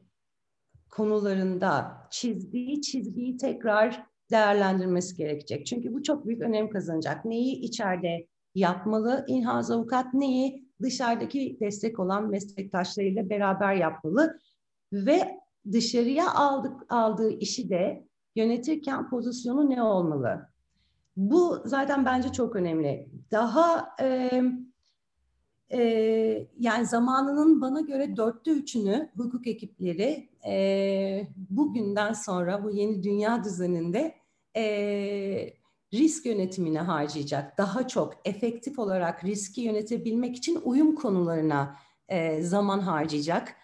konularında 0.89 1.97
çizdiği 2.11 2.81
çizgiyi 2.81 3.37
tekrar 3.37 4.03
değerlendirmesi 4.31 5.15
gerekecek. 5.15 5.65
Çünkü 5.65 5.93
bu 5.93 6.03
çok 6.03 6.25
büyük 6.25 6.41
önem 6.41 6.69
kazanacak. 6.69 7.25
Neyi 7.25 7.55
içeride 7.55 8.27
yapmalı 8.55 9.25
inhaz 9.27 9.71
avukat, 9.71 10.13
neyi 10.13 10.68
dışarıdaki 10.81 11.57
destek 11.61 11.99
olan 11.99 12.29
meslektaşlarıyla 12.29 13.29
beraber 13.29 13.73
yapmalı 13.73 14.39
ve 14.93 15.39
dışarıya 15.71 16.33
aldık, 16.33 16.85
aldığı 16.89 17.31
işi 17.31 17.69
de 17.69 18.07
yönetirken 18.35 19.09
pozisyonu 19.09 19.69
ne 19.69 19.83
olmalı? 19.83 20.49
Bu 21.17 21.61
zaten 21.65 22.05
bence 22.05 22.31
çok 22.31 22.55
önemli. 22.55 23.09
Daha 23.31 23.95
e, 24.01 24.41
e, 25.73 25.81
yani 26.59 26.85
zamanının 26.85 27.61
bana 27.61 27.81
göre 27.81 28.17
dörtte 28.17 28.51
üçünü 28.51 29.09
hukuk 29.17 29.47
ekipleri 29.47 30.29
e, 30.47 31.27
bugünden 31.49 32.13
sonra 32.13 32.63
bu 32.63 32.71
yeni 32.71 33.03
dünya 33.03 33.43
düzeninde 33.43 34.15
e, 34.55 35.53
risk 35.93 36.25
yönetimine 36.25 36.79
harcayacak. 36.79 37.57
Daha 37.57 37.87
çok 37.87 38.13
efektif 38.25 38.79
olarak 38.79 39.23
riski 39.23 39.61
yönetebilmek 39.61 40.35
için 40.35 40.59
uyum 40.63 40.95
konularına 40.95 41.75
e, 42.07 42.41
zaman 42.41 42.79
harcayacak. 42.79 43.55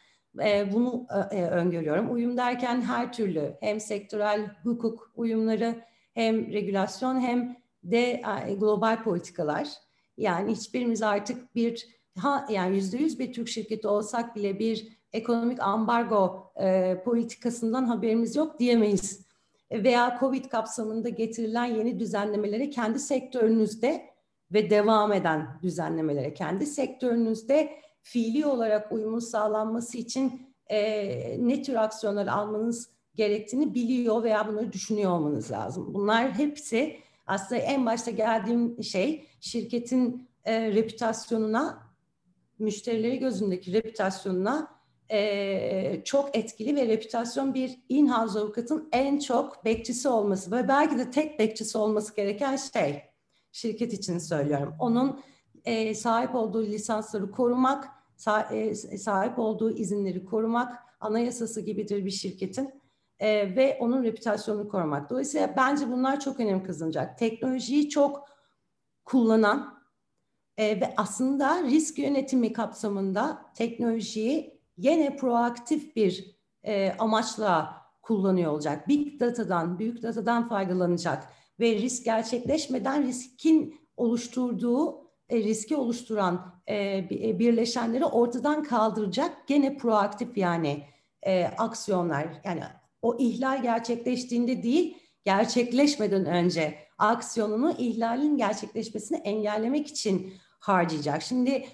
E, 0.43 0.73
bunu 0.73 1.07
e, 1.31 1.43
öngörüyorum. 1.43 2.13
Uyum 2.13 2.37
derken 2.37 2.81
her 2.81 3.13
türlü 3.13 3.57
hem 3.59 3.79
sektörel 3.79 4.55
hukuk 4.63 5.11
uyumları 5.15 5.75
hem 6.13 6.51
regülasyon 6.53 7.19
hem 7.19 7.57
de 7.83 8.21
global 8.59 9.03
politikalar. 9.03 9.69
Yani 10.17 10.51
hiçbirimiz 10.51 11.01
artık 11.01 11.55
bir 11.55 11.87
ha 12.17 12.45
yani 12.49 12.75
yüzde 12.75 12.97
yüz 12.97 13.19
bir 13.19 13.33
Türk 13.33 13.47
şirketi 13.47 13.87
olsak 13.87 14.35
bile 14.35 14.59
bir 14.59 14.87
ekonomik 15.13 15.59
ambargo 15.61 16.51
e, 16.61 16.97
politikasından 17.05 17.85
haberimiz 17.85 18.35
yok 18.35 18.59
diyemeyiz. 18.59 19.24
Veya 19.71 20.17
Covid 20.19 20.45
kapsamında 20.45 21.09
getirilen 21.09 21.65
yeni 21.65 21.99
düzenlemelere 21.99 22.69
kendi 22.69 22.99
sektörünüzde 22.99 24.05
ve 24.53 24.69
devam 24.69 25.13
eden 25.13 25.59
düzenlemelere 25.63 26.33
kendi 26.33 26.65
sektörünüzde 26.65 27.71
fiili 28.01 28.45
olarak 28.45 28.91
uyumun 28.91 29.19
sağlanması 29.19 29.97
için 29.97 30.55
e, 30.67 31.47
ne 31.47 31.63
tür 31.63 31.75
aksiyonlar 31.75 32.27
almanız 32.27 32.89
gerektiğini 33.15 33.73
biliyor 33.73 34.23
veya 34.23 34.47
bunları 34.47 34.73
düşünüyor 34.73 35.11
olmanız 35.11 35.51
lazım. 35.51 35.93
Bunlar 35.93 36.33
hepsi 36.33 36.97
aslında 37.27 37.61
en 37.61 37.85
başta 37.85 38.11
geldiğim 38.11 38.83
şey 38.83 39.25
şirketin 39.39 40.29
e, 40.45 40.71
reputasyonuna 40.71 41.85
müşterileri 42.59 43.19
gözündeki 43.19 43.73
reputasyonuna 43.73 44.74
e, 45.11 46.01
çok 46.05 46.37
etkili 46.37 46.75
ve 46.75 46.87
reputasyon 46.87 47.53
bir 47.53 47.79
in-house 47.89 48.39
avukatın 48.39 48.89
en 48.91 49.19
çok 49.19 49.65
bekçisi 49.65 50.09
olması 50.09 50.51
ve 50.51 50.67
belki 50.67 50.97
de 50.97 51.11
tek 51.11 51.39
bekçisi 51.39 51.77
olması 51.77 52.15
gereken 52.15 52.55
şey 52.55 53.03
şirket 53.51 53.93
için 53.93 54.17
söylüyorum. 54.17 54.75
Onun 54.79 55.19
e, 55.65 55.95
sahip 55.95 56.35
olduğu 56.35 56.63
lisansları 56.63 57.31
korumak, 57.31 57.87
sah 58.15 58.51
sahip 58.97 59.39
olduğu 59.39 59.77
izinleri 59.77 60.25
korumak 60.25 60.83
anayasası 60.99 61.61
gibidir 61.61 62.05
bir 62.05 62.11
şirketin 62.11 62.81
e, 63.19 63.55
ve 63.55 63.77
onun 63.79 64.03
reputasyonunu 64.03 64.69
korumak. 64.69 65.09
Dolayısıyla 65.09 65.53
bence 65.57 65.91
bunlar 65.91 66.19
çok 66.19 66.39
önem 66.39 66.63
kazanacak. 66.63 67.17
Teknolojiyi 67.17 67.89
çok 67.89 68.29
kullanan 69.05 69.83
e, 70.57 70.81
ve 70.81 70.93
aslında 70.97 71.63
risk 71.63 71.99
yönetimi 71.99 72.53
kapsamında 72.53 73.45
teknolojiyi 73.55 74.54
yine 74.77 75.17
proaktif 75.17 75.95
bir 75.95 76.35
e, 76.63 76.91
amaçla 76.99 77.81
kullanıyor 78.01 78.51
olacak. 78.51 78.87
Big 78.87 79.19
Data'dan, 79.19 79.79
büyük 79.79 80.03
datadan 80.03 80.49
faydalanacak 80.49 81.27
ve 81.59 81.75
risk 81.75 82.05
gerçekleşmeden 82.05 83.03
riskin 83.03 83.79
oluşturduğu, 83.97 85.05
e, 85.29 85.37
riski 85.37 85.75
oluşturan 85.75 86.61
e, 86.67 86.97
e 86.97 87.39
birleşenleri 87.39 88.05
ortadan 88.05 88.63
kaldıracak 88.63 89.47
gene 89.47 89.77
proaktif 89.77 90.37
yani 90.37 90.83
e, 91.23 91.45
aksiyonlar. 91.45 92.27
Yani 92.43 92.63
o 93.01 93.17
ihlal 93.19 93.61
gerçekleştiğinde 93.61 94.63
değil, 94.63 94.97
gerçekleşmeden 95.23 96.25
önce 96.25 96.79
aksiyonunu 96.97 97.75
ihlalin 97.77 98.37
gerçekleşmesini 98.37 99.17
engellemek 99.17 99.87
için 99.87 100.33
harcayacak. 100.59 101.21
Şimdi 101.21 101.65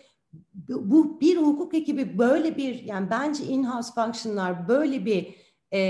bu 0.70 1.22
bir 1.22 1.38
hukuk 1.38 1.74
ekibi 1.74 2.18
böyle 2.18 2.58
bir 2.58 2.84
yani 2.84 3.10
bence 3.10 3.44
in-house 3.44 3.94
function'lar 3.94 4.68
böyle 4.68 5.06
bir 5.06 5.36
e, 5.74 5.82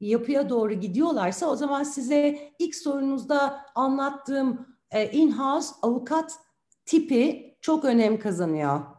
yapıya 0.00 0.48
doğru 0.48 0.72
gidiyorlarsa 0.72 1.46
o 1.46 1.56
zaman 1.56 1.82
size 1.82 2.52
ilk 2.58 2.74
sorunuzda 2.74 3.66
anlattığım 3.74 4.66
e, 4.90 5.10
in-house 5.10 5.74
avukat 5.82 6.38
tipi 6.86 7.56
çok 7.60 7.84
önem 7.84 8.18
kazanıyor. 8.18 8.93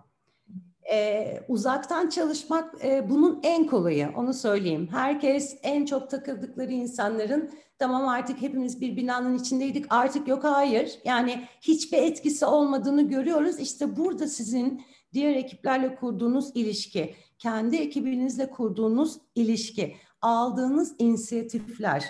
E, 0.92 1.40
uzaktan 1.48 2.10
çalışmak 2.10 2.86
e, 2.86 3.10
bunun 3.10 3.40
en 3.44 3.68
kolayı 3.68 4.10
onu 4.18 4.34
söyleyeyim. 4.34 4.90
Herkes 4.92 5.58
en 5.64 5.86
çok 5.86 6.10
takıldıkları 6.10 6.72
insanların 6.72 7.52
tamam 7.80 8.08
artık 8.08 8.42
hepimiz 8.42 8.82
bir 8.82 8.98
binanın 8.98 9.38
içindeydik 9.38 9.86
artık 9.90 10.28
yok 10.28 10.44
hayır. 10.44 11.00
Yani 11.06 11.48
hiçbir 11.62 11.98
etkisi 11.98 12.46
olmadığını 12.46 13.02
görüyoruz. 13.02 13.60
İşte 13.60 13.98
burada 13.98 14.28
sizin 14.28 14.82
diğer 15.14 15.36
ekiplerle 15.36 15.96
kurduğunuz 15.96 16.52
ilişki, 16.56 17.16
kendi 17.40 17.76
ekibinizle 17.76 18.50
kurduğunuz 18.50 19.18
ilişki, 19.36 19.96
aldığınız 20.22 20.96
inisiyatifler, 21.00 22.04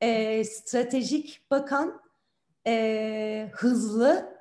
e, 0.00 0.44
stratejik 0.44 1.50
bakan, 1.50 2.00
e, 2.66 3.48
hızlı 3.52 4.34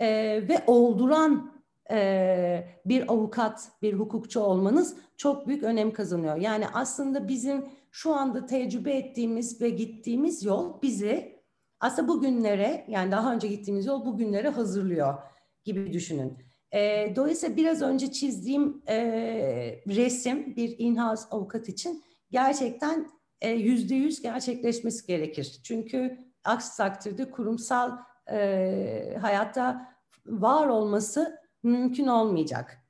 e, 0.00 0.08
ve 0.48 0.64
olduran 0.66 1.55
bir 2.84 3.12
avukat, 3.12 3.68
bir 3.82 3.94
hukukçu 3.94 4.40
olmanız 4.40 4.96
çok 5.16 5.48
büyük 5.48 5.62
önem 5.62 5.92
kazanıyor. 5.92 6.36
Yani 6.36 6.64
aslında 6.72 7.28
bizim 7.28 7.64
şu 7.90 8.14
anda 8.14 8.46
tecrübe 8.46 8.92
ettiğimiz 8.92 9.60
ve 9.60 9.70
gittiğimiz 9.70 10.44
yol 10.44 10.82
bizi 10.82 11.36
aslında 11.80 12.08
bugünlere 12.08 12.84
yani 12.88 13.12
daha 13.12 13.34
önce 13.34 13.48
gittiğimiz 13.48 13.86
yol 13.86 14.04
bugünlere 14.04 14.48
hazırlıyor 14.48 15.14
gibi 15.64 15.92
düşünün. 15.92 16.38
Dolayısıyla 17.16 17.56
biraz 17.56 17.82
önce 17.82 18.12
çizdiğim 18.12 18.82
resim 19.88 20.56
bir 20.56 20.78
in-house 20.78 21.24
avukat 21.30 21.68
için 21.68 22.02
gerçekten 22.30 23.06
yüzde 23.44 23.94
yüz 23.94 24.22
gerçekleşmesi 24.22 25.06
gerekir. 25.06 25.60
Çünkü 25.64 26.18
aksi 26.44 26.76
takdirde 26.76 27.30
kurumsal 27.30 27.90
hayatta 29.20 29.88
var 30.26 30.66
olması 30.66 31.36
mümkün 31.66 32.06
olmayacak. 32.06 32.86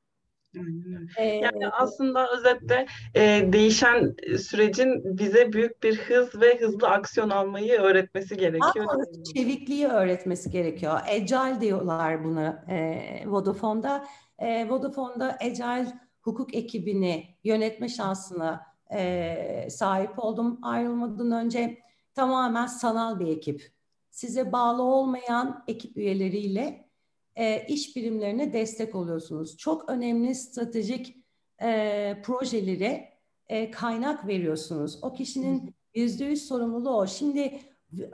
Yani 1.19 1.69
aslında 1.69 2.29
özetle 2.33 2.87
e, 3.15 3.53
değişen 3.53 4.15
sürecin 4.39 5.19
bize 5.19 5.53
büyük 5.53 5.83
bir 5.83 5.99
hız 5.99 6.41
ve 6.41 6.61
hızlı 6.61 6.89
aksiyon 6.89 7.31
almayı 7.31 7.73
öğretmesi 7.73 8.37
gerekiyor. 8.37 9.05
Çevikliği 9.35 9.87
öğretmesi 9.87 10.51
gerekiyor. 10.51 11.01
Agile 11.09 11.61
diyorlar 11.61 12.25
buna 12.25 12.65
e, 12.69 13.25
Vodafone'da. 13.27 14.07
E, 14.39 14.69
Vodafone'da 14.69 15.39
Agile 15.41 15.93
hukuk 16.23 16.55
ekibini 16.55 17.37
yönetme 17.45 17.89
şansına 17.89 18.67
e, 18.95 19.69
sahip 19.71 20.19
oldum 20.19 20.59
ayrılmadan 20.63 21.31
önce. 21.31 21.79
Tamamen 22.15 22.67
sanal 22.67 23.21
bir 23.21 23.27
ekip. 23.27 23.73
Size 24.11 24.53
bağlı 24.53 24.83
olmayan 24.83 25.65
ekip 25.69 25.97
üyeleriyle 25.97 26.86
e, 27.37 27.67
iş 27.67 27.97
birimlerine 27.97 28.53
destek 28.53 28.95
oluyorsunuz. 28.95 29.57
Çok 29.57 29.91
önemli 29.91 30.35
stratejik 30.35 31.17
e, 31.63 32.23
projelere 32.25 33.13
e, 33.49 33.71
kaynak 33.71 34.27
veriyorsunuz. 34.27 34.99
O 35.03 35.13
kişinin 35.13 35.75
yüzde 35.95 36.25
yüz 36.25 36.49
sorumluluğu 36.49 36.97
o. 36.97 37.07
Şimdi 37.07 37.61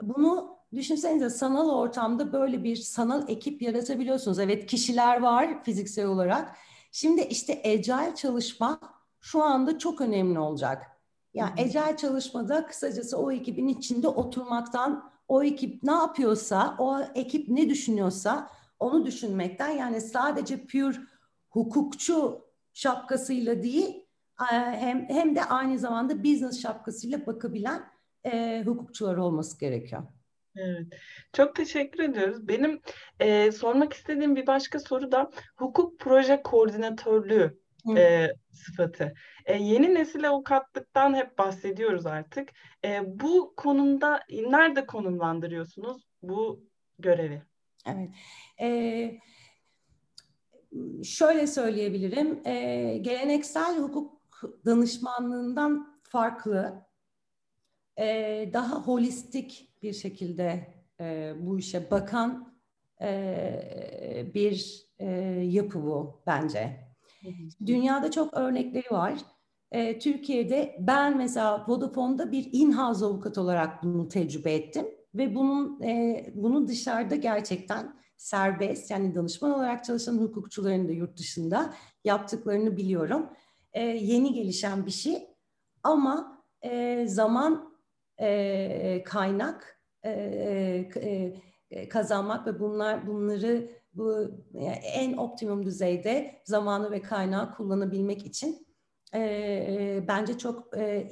bunu 0.01 0.57
düşünsenize 0.73 1.29
sanal 1.29 1.69
ortamda 1.69 2.33
böyle 2.33 2.63
bir 2.63 2.75
sanal 2.75 3.29
ekip 3.29 3.61
yaratabiliyorsunuz. 3.61 4.39
Evet 4.39 4.65
kişiler 4.65 5.21
var 5.21 5.63
fiziksel 5.63 6.05
olarak. 6.05 6.55
Şimdi 6.91 7.21
işte 7.21 7.61
agile 7.65 8.15
çalışma 8.15 8.79
şu 9.21 9.43
anda 9.43 9.79
çok 9.79 10.01
önemli 10.01 10.39
olacak. 10.39 10.87
Yani 11.33 11.51
agile 11.61 11.97
çalışmada 11.97 12.65
kısacası 12.65 13.17
o 13.17 13.31
ekibin 13.31 13.67
içinde 13.67 14.07
oturmaktan 14.07 15.11
o 15.27 15.43
ekip 15.43 15.83
ne 15.83 15.91
yapıyorsa, 15.91 16.75
o 16.79 16.99
ekip 17.15 17.49
ne 17.49 17.69
düşünüyorsa 17.69 18.49
onu 18.83 19.05
düşünmekten 19.05 19.69
yani 19.69 20.01
sadece 20.01 20.65
pure 20.65 20.97
hukukçu 21.49 22.45
şapkasıyla 22.73 23.63
değil 23.63 24.05
e, 24.51 24.55
hem 24.55 25.09
hem 25.09 25.35
de 25.35 25.43
aynı 25.43 25.79
zamanda 25.79 26.23
business 26.23 26.61
şapkasıyla 26.61 27.25
bakabilen 27.25 27.83
e, 28.25 28.63
hukukçular 28.65 29.17
olması 29.17 29.59
gerekiyor. 29.59 30.03
Evet, 30.55 30.87
çok 31.33 31.55
teşekkür 31.55 32.03
ediyoruz. 32.03 32.47
Benim 32.47 32.81
e, 33.19 33.51
sormak 33.51 33.93
istediğim 33.93 34.35
bir 34.35 34.47
başka 34.47 34.79
soru 34.79 35.11
da 35.11 35.31
hukuk 35.55 35.99
proje 35.99 36.41
koordinatörlüğü 36.41 37.59
e, 37.97 38.27
sıfatı. 38.51 39.13
E, 39.45 39.57
yeni 39.57 39.93
nesil 39.93 40.29
avukatlıktan 40.29 41.15
hep 41.15 41.37
bahsediyoruz 41.37 42.05
artık. 42.05 42.49
E, 42.85 43.01
bu 43.05 43.53
konumda 43.57 44.19
nerede 44.29 44.85
konumlandırıyorsunuz 44.85 46.07
bu 46.21 46.63
görevi? 46.99 47.41
Evet. 47.85 48.09
Ee, 48.61 49.19
şöyle 51.03 51.47
söyleyebilirim. 51.47 52.41
Ee, 52.45 52.97
geleneksel 53.01 53.77
hukuk 53.79 54.21
danışmanlığından 54.65 55.99
farklı, 56.03 56.85
e, 57.99 58.49
daha 58.53 58.75
holistik 58.81 59.69
bir 59.81 59.93
şekilde 59.93 60.73
e, 60.99 61.33
bu 61.39 61.59
işe 61.59 61.91
bakan 61.91 62.53
e, 63.01 64.31
bir 64.33 64.85
e, 64.99 65.09
yapı 65.45 65.83
bu 65.83 66.21
bence. 66.27 66.79
Dünyada 67.65 68.11
çok 68.11 68.33
örnekleri 68.33 68.91
var. 68.91 69.13
E, 69.71 69.99
Türkiye'de 69.99 70.75
ben 70.79 71.17
mesela 71.17 71.65
Vodafone'da 71.67 72.31
bir 72.31 72.49
in-house 72.51 73.05
avukat 73.05 73.37
olarak 73.37 73.83
bunu 73.83 74.07
tecrübe 74.07 74.53
ettim 74.53 74.85
ve 75.15 75.35
bunun 75.35 75.81
e, 75.81 76.25
bunu 76.35 76.67
dışarıda 76.67 77.15
gerçekten 77.15 77.95
serbest 78.17 78.91
yani 78.91 79.15
danışman 79.15 79.51
olarak 79.53 79.85
çalışan 79.85 80.17
hukukçuların 80.17 80.87
da 80.87 80.91
yurt 80.91 81.17
dışında 81.17 81.73
yaptıklarını 82.03 82.77
biliyorum. 82.77 83.29
E, 83.73 83.83
yeni 83.83 84.33
gelişen 84.33 84.85
bir 84.85 84.91
şey 84.91 85.27
ama 85.83 86.43
e, 86.61 87.05
zaman 87.07 87.73
e, 88.21 89.03
kaynak 89.05 89.79
e, 90.03 90.11
e, 90.95 91.33
e 91.71 91.89
kazanmak 91.89 92.47
ve 92.47 92.59
bunlar 92.59 93.07
bunları 93.07 93.69
bu 93.93 94.31
yani 94.53 94.75
en 94.75 95.17
optimum 95.17 95.65
düzeyde 95.65 96.41
zamanı 96.45 96.91
ve 96.91 97.01
kaynağı 97.01 97.55
kullanabilmek 97.55 98.25
için 98.25 98.67
e, 99.13 99.19
e, 99.19 100.03
bence 100.07 100.37
çok 100.37 100.77
e, 100.77 101.09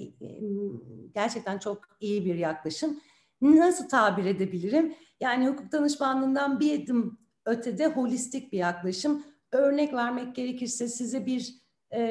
gerçekten 1.13 1.59
çok 1.59 1.81
iyi 1.99 2.25
bir 2.25 2.35
yaklaşım 2.35 2.99
nasıl 3.41 3.89
tabir 3.89 4.25
edebilirim? 4.25 4.95
Yani 5.19 5.47
hukuk 5.47 5.71
danışmanlığından 5.71 6.59
bir 6.59 6.83
adım 6.83 7.19
ötede 7.45 7.87
holistik 7.87 8.51
bir 8.51 8.57
yaklaşım. 8.57 9.25
Örnek 9.51 9.93
vermek 9.93 10.35
gerekirse 10.35 10.87
size 10.87 11.25
bir 11.25 11.55
e, 11.93 12.01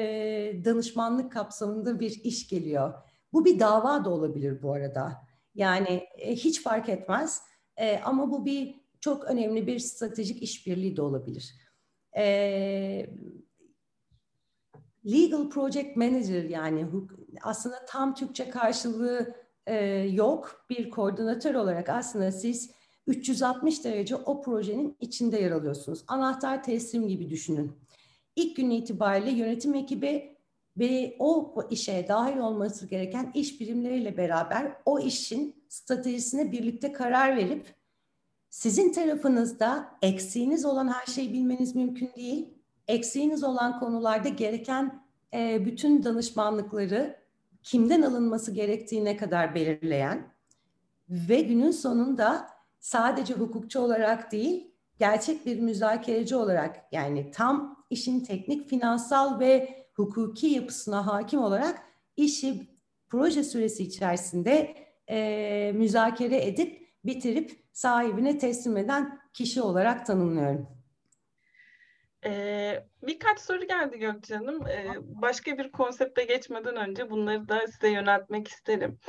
danışmanlık 0.65 1.31
kapsamında 1.31 1.99
bir 1.99 2.21
iş 2.23 2.47
geliyor. 2.47 2.93
Bu 3.33 3.45
bir 3.45 3.59
dava 3.59 4.05
da 4.05 4.09
olabilir 4.09 4.61
bu 4.61 4.73
arada. 4.73 5.21
Yani 5.55 6.07
e, 6.17 6.35
hiç 6.35 6.63
fark 6.63 6.89
etmez. 6.89 7.41
E, 7.77 7.99
ama 7.99 8.31
bu 8.31 8.45
bir 8.45 8.75
çok 8.99 9.23
önemli 9.23 9.67
bir 9.67 9.79
stratejik 9.79 10.43
işbirliği 10.43 10.97
de 10.97 11.01
olabilir. 11.01 11.55
E, 12.17 12.25
legal 15.05 15.49
Project 15.49 15.97
Manager 15.97 16.43
yani 16.43 16.87
aslında 17.41 17.85
tam 17.85 18.15
Türkçe 18.15 18.49
karşılığı 18.49 19.35
e, 19.67 19.75
yok. 19.95 20.65
Bir 20.69 20.89
koordinatör 20.89 21.55
olarak 21.55 21.89
aslında 21.89 22.31
siz 22.31 22.71
360 23.07 23.85
derece 23.85 24.15
o 24.15 24.41
projenin 24.41 24.97
içinde 24.99 25.39
yer 25.39 25.51
alıyorsunuz. 25.51 26.03
Anahtar 26.07 26.63
teslim 26.63 27.07
gibi 27.07 27.29
düşünün. 27.29 27.71
İlk 28.35 28.55
gün 28.55 28.69
itibariyle 28.69 29.31
yönetim 29.31 29.75
ekibi 29.75 30.37
ve 30.77 31.15
o 31.19 31.55
işe 31.69 32.05
dahil 32.07 32.37
olması 32.37 32.87
gereken 32.87 33.31
iş 33.33 33.61
birimleriyle 33.61 34.17
beraber 34.17 34.71
o 34.85 34.99
işin 34.99 35.63
stratejisine 35.69 36.51
birlikte 36.51 36.91
karar 36.91 37.37
verip 37.37 37.75
sizin 38.49 38.93
tarafınızda 38.93 39.97
eksiğiniz 40.01 40.65
olan 40.65 40.87
her 40.87 41.05
şeyi 41.05 41.33
bilmeniz 41.33 41.75
mümkün 41.75 42.11
değil. 42.15 42.53
Eksiğiniz 42.87 43.43
olan 43.43 43.79
konularda 43.79 44.29
gereken 44.29 45.03
e, 45.33 45.65
bütün 45.65 46.03
danışmanlıkları 46.03 47.20
kimden 47.63 48.01
alınması 48.01 48.51
gerektiğine 48.51 49.17
kadar 49.17 49.55
belirleyen 49.55 50.33
ve 51.09 51.41
günün 51.41 51.71
sonunda 51.71 52.47
sadece 52.79 53.33
hukukçu 53.33 53.79
olarak 53.79 54.31
değil, 54.31 54.71
gerçek 54.99 55.45
bir 55.45 55.59
müzakereci 55.59 56.35
olarak 56.35 56.75
yani 56.91 57.31
tam 57.31 57.85
işin 57.89 58.19
teknik, 58.19 58.69
finansal 58.69 59.39
ve 59.39 59.85
hukuki 59.93 60.47
yapısına 60.47 61.07
hakim 61.07 61.39
olarak 61.39 61.81
işi 62.17 62.67
proje 63.09 63.43
süresi 63.43 63.83
içerisinde 63.83 64.75
e, 65.09 65.71
müzakere 65.75 66.45
edip 66.45 66.87
bitirip 67.05 67.65
sahibine 67.73 68.37
teslim 68.37 68.77
eden 68.77 69.19
kişi 69.33 69.61
olarak 69.61 70.05
tanımlıyorum. 70.05 70.80
Ee, 72.25 72.83
birkaç 73.03 73.39
soru 73.39 73.67
geldi 73.67 73.99
Gökçe 73.99 74.35
Hanım. 74.35 74.67
Ee, 74.67 74.87
başka 74.99 75.57
bir 75.57 75.71
konsepte 75.71 76.23
geçmeden 76.23 76.75
önce 76.75 77.09
bunları 77.09 77.49
da 77.49 77.67
size 77.67 77.89
yöneltmek 77.89 78.47
isterim. 78.47 78.99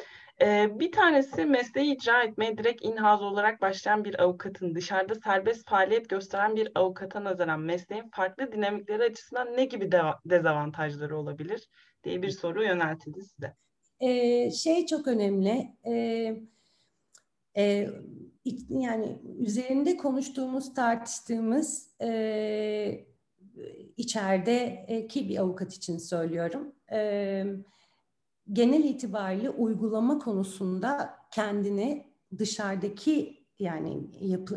Ee, 0.41 0.69
bir 0.81 0.93
tanesi 0.93 1.45
mesleği 1.45 1.97
icra 1.97 2.23
etmeye 2.23 2.59
direkt 2.59 2.85
in-house 2.85 3.25
olarak 3.25 3.61
başlayan 3.61 4.05
bir 4.05 4.23
avukatın 4.23 4.75
dışarıda 4.75 5.15
serbest 5.15 5.69
faaliyet 5.69 6.09
gösteren 6.09 6.57
bir 6.57 6.69
avukata 6.75 7.25
nazaran 7.25 7.61
mesleğin 7.61 8.11
farklı 8.13 8.53
dinamikleri 8.53 9.03
açısından 9.03 9.57
ne 9.57 9.65
gibi 9.65 9.93
de- 9.93 10.03
dezavantajları 10.25 11.19
olabilir 11.19 11.69
diye 12.05 12.23
bir 12.23 12.31
soru 12.31 12.65
yöneltildi 12.65 13.21
size. 13.23 13.55
Ee, 14.01 14.51
şey 14.51 14.87
çok 14.87 15.09
önemli. 15.09 15.67
Ee, 15.87 16.37
e, 17.57 17.89
yani 18.69 19.19
üzerinde 19.39 19.97
konuştuğumuz, 19.97 20.75
tartıştığımız 20.75 21.91
e, 22.03 23.07
içeride 23.97 24.87
e, 24.89 25.09
bir 25.29 25.39
avukat 25.39 25.75
için 25.75 25.99
söylüyorum. 25.99 26.73
E, 26.93 27.45
genel 28.53 28.85
itibariyle 28.85 29.51
uygulama 29.51 30.19
konusunda 30.19 31.15
kendini 31.31 32.07
dışarıdaki 32.39 33.43
yani 33.59 34.01
yapı, 34.21 34.57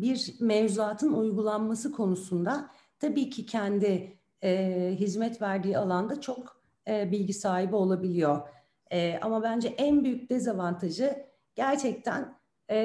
bir 0.00 0.34
mevzuatın 0.40 1.12
uygulanması 1.12 1.92
konusunda 1.92 2.70
tabii 2.98 3.30
ki 3.30 3.46
kendi 3.46 4.18
e, 4.42 4.96
hizmet 4.98 5.42
verdiği 5.42 5.78
alanda 5.78 6.20
çok 6.20 6.62
e, 6.88 7.12
bilgi 7.12 7.32
sahibi 7.32 7.76
olabiliyor. 7.76 8.48
E, 8.90 9.18
ama 9.22 9.42
bence 9.42 9.68
en 9.68 10.04
büyük 10.04 10.30
dezavantajı 10.30 11.26
gerçekten 11.56 12.38
e, 12.70 12.78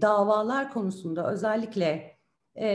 davalar 0.00 0.72
konusunda 0.72 1.32
özellikle 1.32 2.18
e, 2.56 2.68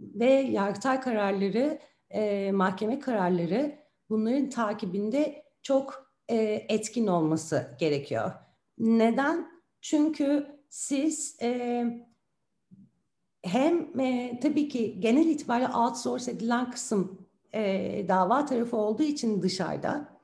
ve 0.00 0.30
yargıtay 0.30 1.00
kararları, 1.00 1.78
e, 2.10 2.52
mahkeme 2.52 2.98
kararları 2.98 3.78
bunların 4.10 4.50
takibinde 4.50 5.44
çok 5.62 6.12
e, 6.28 6.36
etkin 6.68 7.06
olması 7.06 7.76
gerekiyor. 7.78 8.32
Neden? 8.78 9.52
Çünkü 9.80 10.46
siz 10.68 11.36
e, 11.42 11.84
hem 13.42 14.00
e, 14.00 14.38
tabii 14.42 14.68
ki 14.68 15.00
genel 15.00 15.26
itibariyle 15.26 15.68
outsource 15.68 16.30
edilen 16.30 16.70
kısım 16.70 17.28
e, 17.54 18.04
dava 18.08 18.46
tarafı 18.46 18.76
olduğu 18.76 19.02
için 19.02 19.42
dışarıda 19.42 20.20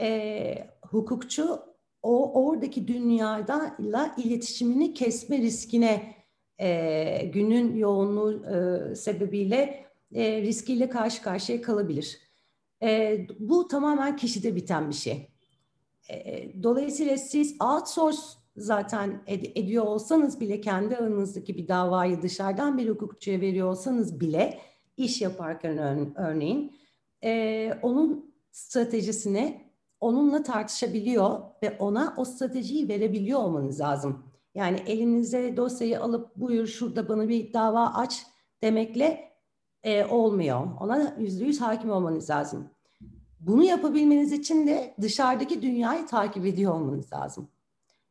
e, 0.00 0.70
hukukçu 0.82 1.73
o 2.04 2.44
oradaki 2.46 2.88
dünyayla 2.88 4.14
iletişimini 4.18 4.94
kesme 4.94 5.38
riskine 5.38 6.14
e, 6.58 7.30
günün 7.34 7.76
yoğunluğu 7.76 8.44
e, 8.46 8.94
sebebiyle 8.94 9.84
e, 10.14 10.42
riskiyle 10.42 10.88
karşı 10.88 11.22
karşıya 11.22 11.62
kalabilir. 11.62 12.18
E, 12.82 13.18
bu 13.38 13.68
tamamen 13.68 14.16
kişide 14.16 14.56
biten 14.56 14.88
bir 14.90 14.94
şey. 14.94 15.28
E, 16.10 16.48
dolayısıyla 16.62 17.18
siz 17.18 17.56
outsource 17.60 18.18
zaten 18.56 19.22
ed- 19.26 19.58
ediyor 19.58 19.84
olsanız 19.84 20.40
bile 20.40 20.60
kendi 20.60 20.96
aranızdaki 20.96 21.56
bir 21.56 21.68
davayı 21.68 22.22
dışarıdan 22.22 22.78
bir 22.78 22.88
hukukçuya 22.88 23.40
veriyor 23.40 23.68
olsanız 23.68 24.20
bile 24.20 24.58
iş 24.96 25.22
yaparken 25.22 25.76
ör- 25.76 26.14
örneğin 26.16 26.72
e, 27.24 27.72
onun 27.82 28.34
stratejisini 28.52 29.63
onunla 30.00 30.42
tartışabiliyor 30.42 31.40
ve 31.62 31.76
ona 31.78 32.14
o 32.16 32.24
stratejiyi 32.24 32.88
verebiliyor 32.88 33.40
olmanız 33.40 33.80
lazım. 33.80 34.24
Yani 34.54 34.80
elinize 34.86 35.56
dosyayı 35.56 36.00
alıp 36.00 36.36
buyur 36.36 36.66
şurada 36.66 37.08
bana 37.08 37.28
bir 37.28 37.52
dava 37.52 37.86
aç 37.94 38.26
demekle 38.62 39.32
e, 39.82 40.04
olmuyor. 40.04 40.66
Ona 40.80 41.16
yüzde 41.18 41.44
yüz 41.44 41.60
hakim 41.60 41.90
olmanız 41.90 42.30
lazım. 42.30 42.70
Bunu 43.40 43.64
yapabilmeniz 43.64 44.32
için 44.32 44.66
de 44.66 44.94
dışarıdaki 45.00 45.62
dünyayı 45.62 46.06
takip 46.06 46.46
ediyor 46.46 46.74
olmanız 46.74 47.12
lazım. 47.12 47.48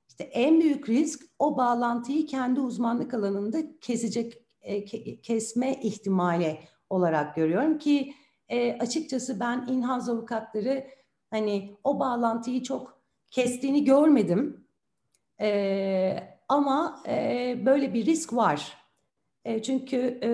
İşte 0.08 0.24
en 0.24 0.62
büyük 0.62 0.90
risk 0.90 1.22
o 1.40 1.58
bağlantıyı 1.58 2.26
kendi 2.26 2.60
uzmanlık 2.60 3.14
alanında 3.14 3.80
kesecek, 3.82 4.44
e, 4.62 4.86
kesme 5.22 5.74
ihtimali 5.82 6.60
olarak 6.90 7.36
görüyorum 7.36 7.78
ki 7.78 8.14
e, 8.50 8.78
açıkçası 8.78 9.40
ben 9.40 9.68
in-house 9.68 10.12
avukatları 10.12 10.88
hani 11.34 11.78
o 11.84 12.00
bağlantıyı 12.00 12.64
çok 12.64 13.02
kestiğini 13.32 13.84
görmedim. 13.84 14.68
E, 15.42 16.20
ama 16.50 17.04
e, 17.08 17.58
böyle 17.66 17.94
bir 17.94 18.06
risk 18.06 18.36
var. 18.36 18.78
E, 19.46 19.64
çünkü 19.64 19.98
e, 20.24 20.30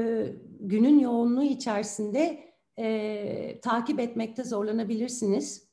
günün 0.60 1.00
yoğunluğu 1.00 1.44
içerisinde 1.44 2.54
e, 2.80 3.60
takip 3.62 4.00
etmekte 4.00 4.44
zorlanabilirsiniz 4.44 5.70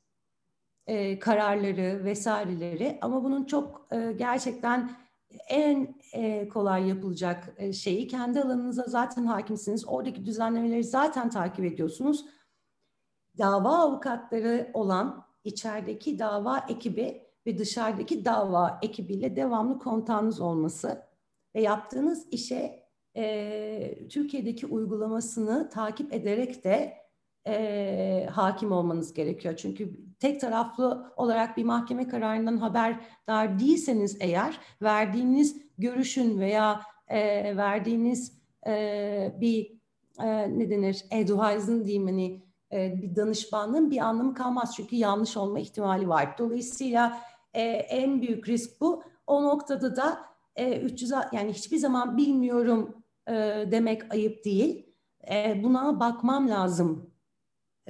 e, 0.87 1.19
kararları 1.19 2.05
vesaireleri 2.05 2.97
ama 3.01 3.23
bunun 3.23 3.43
çok 3.45 3.87
e, 3.91 4.11
gerçekten 4.11 4.91
en 5.49 5.95
e, 6.13 6.49
kolay 6.49 6.87
yapılacak 6.87 7.53
e, 7.57 7.73
şeyi 7.73 8.07
kendi 8.07 8.41
alanınıza 8.41 8.83
zaten 8.83 9.25
hakimsiniz. 9.25 9.87
Oradaki 9.87 10.25
düzenlemeleri 10.25 10.83
zaten 10.83 11.29
takip 11.29 11.65
ediyorsunuz. 11.65 12.25
Dava 13.37 13.77
avukatları 13.77 14.71
olan 14.73 15.25
içerideki 15.43 16.19
dava 16.19 16.65
ekibi 16.69 17.27
ve 17.45 17.57
dışarıdaki 17.57 18.25
dava 18.25 18.79
ekibiyle 18.81 19.35
devamlı 19.35 19.79
kontağınız 19.79 20.41
olması 20.41 21.01
ve 21.55 21.61
yaptığınız 21.61 22.27
işe 22.31 22.83
e, 23.15 24.07
Türkiye'deki 24.09 24.65
uygulamasını 24.65 25.69
takip 25.69 26.13
ederek 26.13 26.63
de 26.63 26.97
e, 27.47 28.27
hakim 28.31 28.71
olmanız 28.71 29.13
gerekiyor. 29.13 29.55
Çünkü 29.57 29.91
tek 30.19 30.41
taraflı 30.41 31.13
olarak 31.17 31.57
bir 31.57 31.63
mahkeme 31.63 32.07
kararından 32.07 32.57
haberdar 32.57 33.59
değilseniz 33.59 34.17
eğer 34.19 34.59
verdiğiniz 34.81 35.57
görüşün 35.77 36.39
veya 36.39 36.81
e, 37.07 37.57
verdiğiniz 37.57 38.37
e, 38.67 39.35
bir 39.41 39.77
e, 40.23 40.59
ne 40.59 40.69
denir 40.69 41.05
advice'ın 41.11 41.85
diyeyim 41.85 42.07
hani 42.07 42.46
e, 42.71 43.01
bir 43.01 43.15
danışmanlığın 43.15 43.91
bir 43.91 43.97
anlamı 43.97 44.33
kalmaz 44.33 44.75
çünkü 44.75 44.95
yanlış 44.95 45.37
olma 45.37 45.59
ihtimali 45.59 46.09
var. 46.09 46.37
Dolayısıyla 46.37 47.21
e, 47.53 47.61
en 47.71 48.21
büyük 48.21 48.49
risk 48.49 48.81
bu. 48.81 49.03
O 49.27 49.43
noktada 49.43 49.95
da 49.95 50.19
e, 50.55 50.79
300 50.79 51.11
yani 51.31 51.53
hiçbir 51.53 51.77
zaman 51.77 52.17
bilmiyorum 52.17 53.03
e, 53.27 53.33
demek 53.71 54.13
ayıp 54.13 54.45
değil. 54.45 54.93
E, 55.31 55.63
buna 55.63 55.99
bakmam 55.99 56.49
lazım 56.49 57.11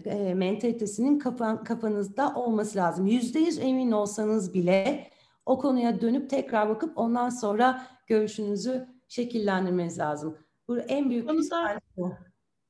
e, 0.05 0.33
mentalitesinin 0.33 1.19
kafan, 1.19 1.63
kafanızda 1.63 2.33
olması 2.35 2.77
lazım. 2.77 3.05
Yüzde 3.05 3.39
yüz 3.39 3.59
emin 3.59 3.91
olsanız 3.91 4.53
bile 4.53 5.09
o 5.45 5.59
konuya 5.59 6.01
dönüp 6.01 6.29
tekrar 6.29 6.69
bakıp 6.69 6.97
ondan 6.97 7.29
sonra 7.29 7.87
görüşünüzü 8.07 8.87
şekillendirmeniz 9.07 9.99
lazım. 9.99 10.37
Bu 10.67 10.79
en 10.79 11.09
büyük 11.09 11.27
Konuda, 11.27 11.79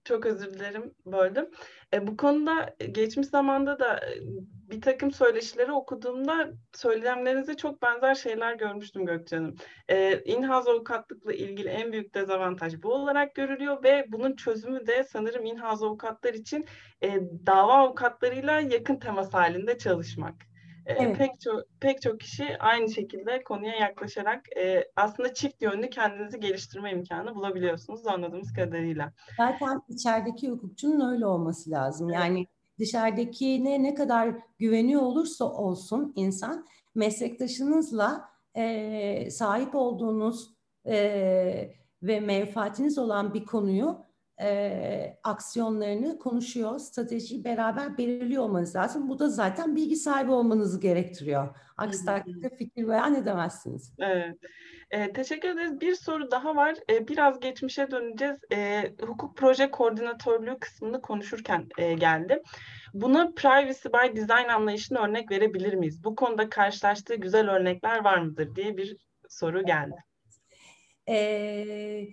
çok 0.08 0.26
özür 0.26 0.54
dilerim 0.54 0.94
böldüm. 1.06 1.50
E, 1.94 2.08
bu 2.08 2.18
konuda 2.18 2.76
geçmiş 2.92 3.28
zamanda 3.28 3.80
da 3.80 3.96
e, 3.98 4.20
bir 4.72 4.82
takım 4.82 5.12
söyleşileri 5.12 5.72
okuduğumda 5.72 6.50
söylemlerinize 6.74 7.58
çok 7.58 7.82
benzer 7.82 8.16
şeyler 8.16 8.54
görmüştüm 8.54 9.06
Gökçe 9.06 9.42
E, 9.88 10.24
in-house 10.24 10.72
avukatlıkla 10.72 11.34
ilgili 11.34 11.68
en 11.68 11.92
büyük 11.92 12.16
dezavantaj 12.16 12.84
bu 12.84 12.94
olarak 12.94 13.36
görülüyor 13.36 13.84
ve 13.84 14.06
bunun 14.08 14.36
çözümü 14.36 14.88
de 14.88 15.04
sanırım 15.04 15.46
in-house 15.46 15.86
avukatlar 15.86 16.34
için 16.34 16.66
e, 17.04 17.20
dava 17.46 17.74
avukatlarıyla 17.74 18.60
yakın 18.60 18.96
temas 18.96 19.34
halinde 19.34 19.78
çalışmak. 19.78 20.36
E, 20.88 20.94
evet. 20.94 21.18
Pek 21.18 21.42
çok 21.42 21.64
pek 21.80 22.02
çok 22.02 22.20
kişi 22.20 22.58
aynı 22.60 22.90
şekilde 22.90 23.44
konuya 23.44 23.76
yaklaşarak 23.76 24.58
e, 24.58 24.84
aslında 24.96 25.34
çift 25.34 25.62
yönlü 25.62 25.90
kendinizi 25.90 26.40
geliştirme 26.40 26.92
imkanı 26.92 27.36
bulabiliyorsunuz 27.36 28.08
anladığımız 28.08 28.54
kadarıyla. 28.54 29.14
Zaten 29.38 29.82
içerideki 29.90 30.50
hukukçunun 30.50 31.14
öyle 31.14 31.26
olması 31.26 31.72
lazım. 31.72 32.10
Yani 32.10 32.48
dışarıdakine 32.80 33.84
ne 33.84 33.94
kadar 33.94 34.36
güveniyor 34.60 35.02
olursa 35.02 35.46
olsun 35.46 36.14
insan 36.16 36.66
meslektaşınızla 36.96 38.30
e, 38.56 39.32
sahip 39.32 39.76
olduğunuz 39.76 40.54
e, 40.86 40.98
ve 42.04 42.20
menfaatiniz 42.20 42.98
olan 42.98 43.34
bir 43.34 43.46
konuyu 43.46 44.07
e, 44.42 45.18
aksiyonlarını 45.24 46.20
konuşuyor, 46.20 46.80
stratejiyi 46.80 47.44
beraber 47.44 47.98
belirliyor 47.98 48.44
olmanız 48.44 48.76
lazım. 48.76 49.10
Bu 49.10 49.20
da 49.20 49.30
zaten 49.30 49.76
bilgi 49.76 49.96
sahibi 49.96 50.32
olmanızı 50.32 50.80
gerektiriyor. 50.80 51.56
Aksi 51.78 52.06
takdirde 52.06 52.56
fikir 52.56 52.88
beyan 52.88 53.16
edemezsiniz. 53.16 53.94
Evet. 54.00 54.38
E, 54.92 55.14
teşekkür 55.14 55.50
ederiz. 55.50 55.82
Bir 55.82 55.96
soru 55.96 56.32
daha 56.32 56.56
var. 56.56 56.76
E, 56.90 57.08
biraz 57.08 57.40
geçmişe 57.40 57.92
döneceğiz. 57.92 58.40
E, 58.54 58.92
hukuk 59.02 59.38
proje 59.38 59.72
koordinatörlüğü 59.72 60.60
kısmını 60.60 61.02
konuşurken 61.02 61.68
e, 61.78 61.94
geldi. 61.94 62.42
Buna 62.94 63.32
privacy 63.32 63.88
by 63.88 64.16
design 64.16 64.50
anlayışını 64.50 65.00
örnek 65.00 65.32
verebilir 65.32 65.74
miyiz? 65.74 66.04
Bu 66.04 66.16
konuda 66.16 66.50
karşılaştığı 66.50 67.16
güzel 67.16 67.50
örnekler 67.50 68.04
var 68.04 68.18
mıdır 68.18 68.56
diye 68.56 68.78
bir 68.78 68.98
soru 69.30 69.66
geldi. 69.66 69.96
Evet. 71.08 72.10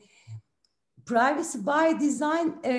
Privacy 1.07 1.59
by 1.59 2.01
Design 2.01 2.49
e, 2.65 2.73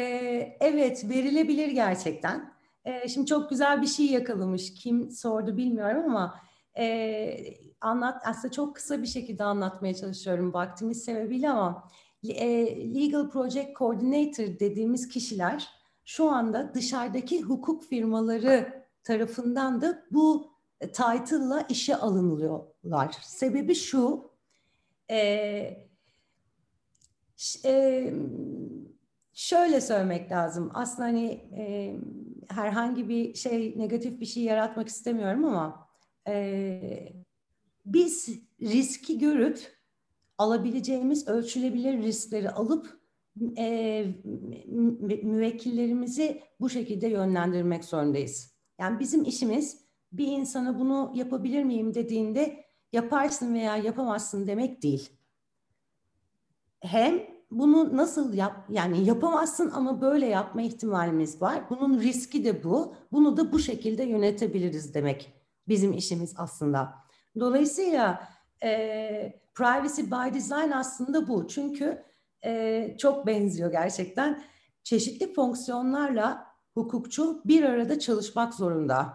evet 0.59 1.09
verilebilir 1.09 1.67
gerçekten. 1.67 2.53
E, 2.85 3.07
şimdi 3.09 3.27
çok 3.27 3.49
güzel 3.49 3.81
bir 3.81 3.87
şey 3.87 4.05
yakalamış. 4.05 4.73
Kim 4.73 5.11
sordu 5.11 5.57
bilmiyorum 5.57 6.03
ama 6.05 6.39
e, 6.77 7.37
anlat 7.81 8.21
aslında 8.25 8.51
çok 8.51 8.75
kısa 8.75 9.01
bir 9.01 9.07
şekilde 9.07 9.43
anlatmaya 9.43 9.93
çalışıyorum 9.93 10.53
vaktimiz 10.53 11.03
sebebiyle 11.03 11.49
ama 11.49 11.89
e, 12.29 12.65
Legal 12.95 13.29
Project 13.29 13.77
Coordinator 13.77 14.59
dediğimiz 14.59 15.07
kişiler 15.07 15.69
şu 16.05 16.29
anda 16.29 16.73
dışarıdaki 16.73 17.41
hukuk 17.41 17.83
firmaları 17.83 18.85
tarafından 19.03 19.81
da 19.81 20.03
bu 20.11 20.51
title'la 20.79 21.65
işe 21.69 21.95
alınıyorlar. 21.95 23.17
Sebebi 23.21 23.75
şu, 23.75 24.31
e, 25.11 25.87
şöyle 29.33 29.81
söylemek 29.81 30.31
lazım. 30.31 30.71
Aslında 30.73 31.07
hani 31.07 31.25
e, 31.57 31.95
herhangi 32.49 33.09
bir 33.09 33.33
şey 33.33 33.73
negatif 33.77 34.19
bir 34.19 34.25
şey 34.25 34.43
yaratmak 34.43 34.87
istemiyorum 34.87 35.45
ama 35.45 35.87
e, 36.27 37.13
biz 37.85 38.39
riski 38.61 39.19
görüp 39.19 39.75
alabileceğimiz 40.37 41.27
ölçülebilir 41.27 42.03
riskleri 42.03 42.49
alıp 42.49 42.99
e, 43.57 44.05
müvekkillerimizi 45.23 46.41
bu 46.59 46.69
şekilde 46.69 47.07
yönlendirmek 47.07 47.85
zorundayız. 47.85 48.55
Yani 48.79 48.99
bizim 48.99 49.23
işimiz 49.23 49.85
bir 50.11 50.27
insana 50.27 50.79
bunu 50.79 51.11
yapabilir 51.15 51.63
miyim 51.63 51.93
dediğinde 51.93 52.65
yaparsın 52.93 53.53
veya 53.53 53.77
yapamazsın 53.77 54.47
demek 54.47 54.83
değil. 54.83 55.09
Hem 56.81 57.21
bunu 57.51 57.97
nasıl 57.97 58.33
yap 58.33 58.65
yani 58.69 59.05
yapamazsın 59.05 59.71
ama 59.71 60.01
böyle 60.01 60.25
yapma 60.25 60.61
ihtimalimiz 60.61 61.41
var. 61.41 61.63
Bunun 61.69 61.99
riski 61.99 62.45
de 62.45 62.63
bu. 62.63 62.95
Bunu 63.11 63.37
da 63.37 63.51
bu 63.51 63.59
şekilde 63.59 64.03
yönetebiliriz 64.03 64.93
demek 64.93 65.33
bizim 65.67 65.93
işimiz 65.93 66.33
aslında. 66.37 66.93
Dolayısıyla 67.39 68.27
e, 68.63 69.41
privacy 69.55 70.01
by 70.01 70.35
design 70.35 70.71
aslında 70.71 71.27
bu. 71.27 71.47
Çünkü 71.47 72.03
e, 72.45 72.95
çok 72.97 73.27
benziyor 73.27 73.71
gerçekten. 73.71 74.43
Çeşitli 74.83 75.33
fonksiyonlarla 75.33 76.47
hukukçu 76.73 77.41
bir 77.45 77.63
arada 77.63 77.99
çalışmak 77.99 78.53
zorunda. 78.53 79.13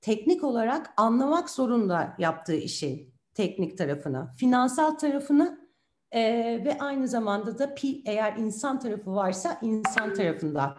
Teknik 0.00 0.44
olarak 0.44 0.90
anlamak 0.96 1.50
zorunda 1.50 2.14
yaptığı 2.18 2.56
işin 2.56 3.14
teknik 3.34 3.78
tarafını, 3.78 4.28
finansal 4.36 4.90
tarafını 4.90 5.69
e, 6.12 6.22
ve 6.64 6.78
aynı 6.78 7.08
zamanda 7.08 7.58
da 7.58 7.74
pi, 7.74 8.02
eğer 8.06 8.36
insan 8.36 8.78
tarafı 8.78 9.14
varsa 9.14 9.58
insan 9.62 10.14
tarafında. 10.14 10.76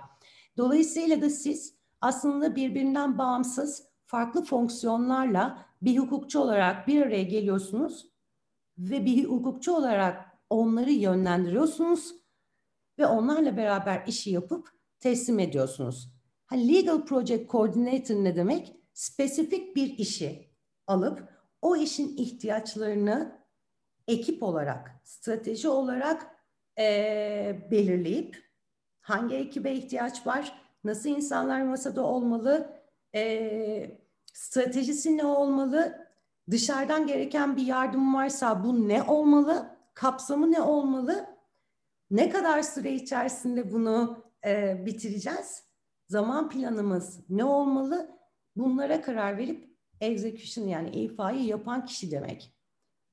Dolayısıyla 0.57 1.21
da 1.21 1.29
siz 1.29 1.75
aslında 2.01 2.55
birbirinden 2.55 3.17
bağımsız 3.17 3.83
farklı 4.05 4.43
fonksiyonlarla 4.43 5.65
bir 5.81 5.97
hukukçu 5.97 6.39
olarak 6.39 6.87
bir 6.87 7.01
araya 7.01 7.23
geliyorsunuz 7.23 8.11
ve 8.77 9.05
bir 9.05 9.25
hukukçu 9.25 9.75
olarak 9.75 10.25
onları 10.49 10.91
yönlendiriyorsunuz 10.91 12.15
ve 12.99 13.05
onlarla 13.05 13.57
beraber 13.57 14.03
işi 14.07 14.31
yapıp 14.31 14.69
teslim 14.99 15.39
ediyorsunuz. 15.39 16.11
Legal 16.53 17.05
Project 17.05 17.51
Coordinator 17.51 18.15
ne 18.15 18.35
demek? 18.35 18.75
Spesifik 18.93 19.75
bir 19.75 19.97
işi 19.97 20.51
alıp 20.87 21.29
o 21.61 21.75
işin 21.75 22.17
ihtiyaçlarını 22.17 23.40
ekip 24.07 24.43
olarak, 24.43 25.01
strateji 25.03 25.69
olarak 25.69 26.35
e, 26.79 27.67
belirleyip 27.71 28.43
hangi 29.01 29.35
ekibe 29.35 29.71
ihtiyaç 29.71 30.27
var, 30.27 30.61
nasıl 30.83 31.09
insanlar 31.09 31.61
masada 31.61 32.03
olmalı, 32.03 32.81
e, 33.15 33.99
stratejisi 34.33 35.17
ne 35.17 35.25
olmalı, 35.25 36.07
dışarıdan 36.51 37.07
gereken 37.07 37.57
bir 37.57 37.65
yardım 37.65 38.15
varsa 38.15 38.63
bu 38.63 38.87
ne 38.87 39.03
olmalı, 39.03 39.77
kapsamı 39.93 40.51
ne 40.51 40.61
olmalı, 40.61 41.25
ne 42.11 42.29
kadar 42.29 42.61
süre 42.61 42.93
içerisinde 42.93 43.71
bunu 43.71 44.23
e, 44.45 44.85
bitireceğiz, 44.85 45.63
zaman 46.07 46.49
planımız 46.49 47.19
ne 47.29 47.43
olmalı, 47.43 48.11
bunlara 48.55 49.01
karar 49.01 49.37
verip 49.37 49.71
execution 50.01 50.67
yani 50.67 50.89
ifayı 50.89 51.43
yapan 51.43 51.85
kişi 51.85 52.11
demek. 52.11 52.60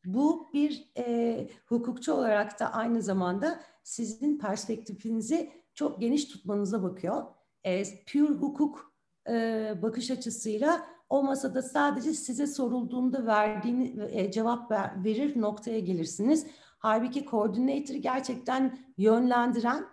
Bu 0.08 0.46
bir 0.54 0.90
e, 0.98 1.48
hukukçu 1.66 2.12
olarak 2.12 2.60
da 2.60 2.72
aynı 2.72 3.02
zamanda 3.02 3.60
sizin 3.82 4.38
perspektifinizi 4.38 5.52
çok 5.74 6.00
geniş 6.00 6.24
tutmanıza 6.24 6.82
bakıyor. 6.82 7.22
E, 7.64 7.82
pure 8.12 8.34
hukuk 8.34 8.92
e, 9.30 9.74
bakış 9.82 10.10
açısıyla 10.10 10.86
o 11.08 11.22
masada 11.22 11.62
sadece 11.62 12.12
size 12.14 12.46
sorulduğunda 12.46 13.26
verdiğini 13.26 14.08
e, 14.10 14.30
cevap 14.30 14.70
ver, 14.70 15.04
verir 15.04 15.40
noktaya 15.40 15.80
gelirsiniz. 15.80 16.46
Halbuki 16.78 17.24
koordinatörü 17.24 17.98
gerçekten 17.98 18.78
yönlendiren 18.96 19.86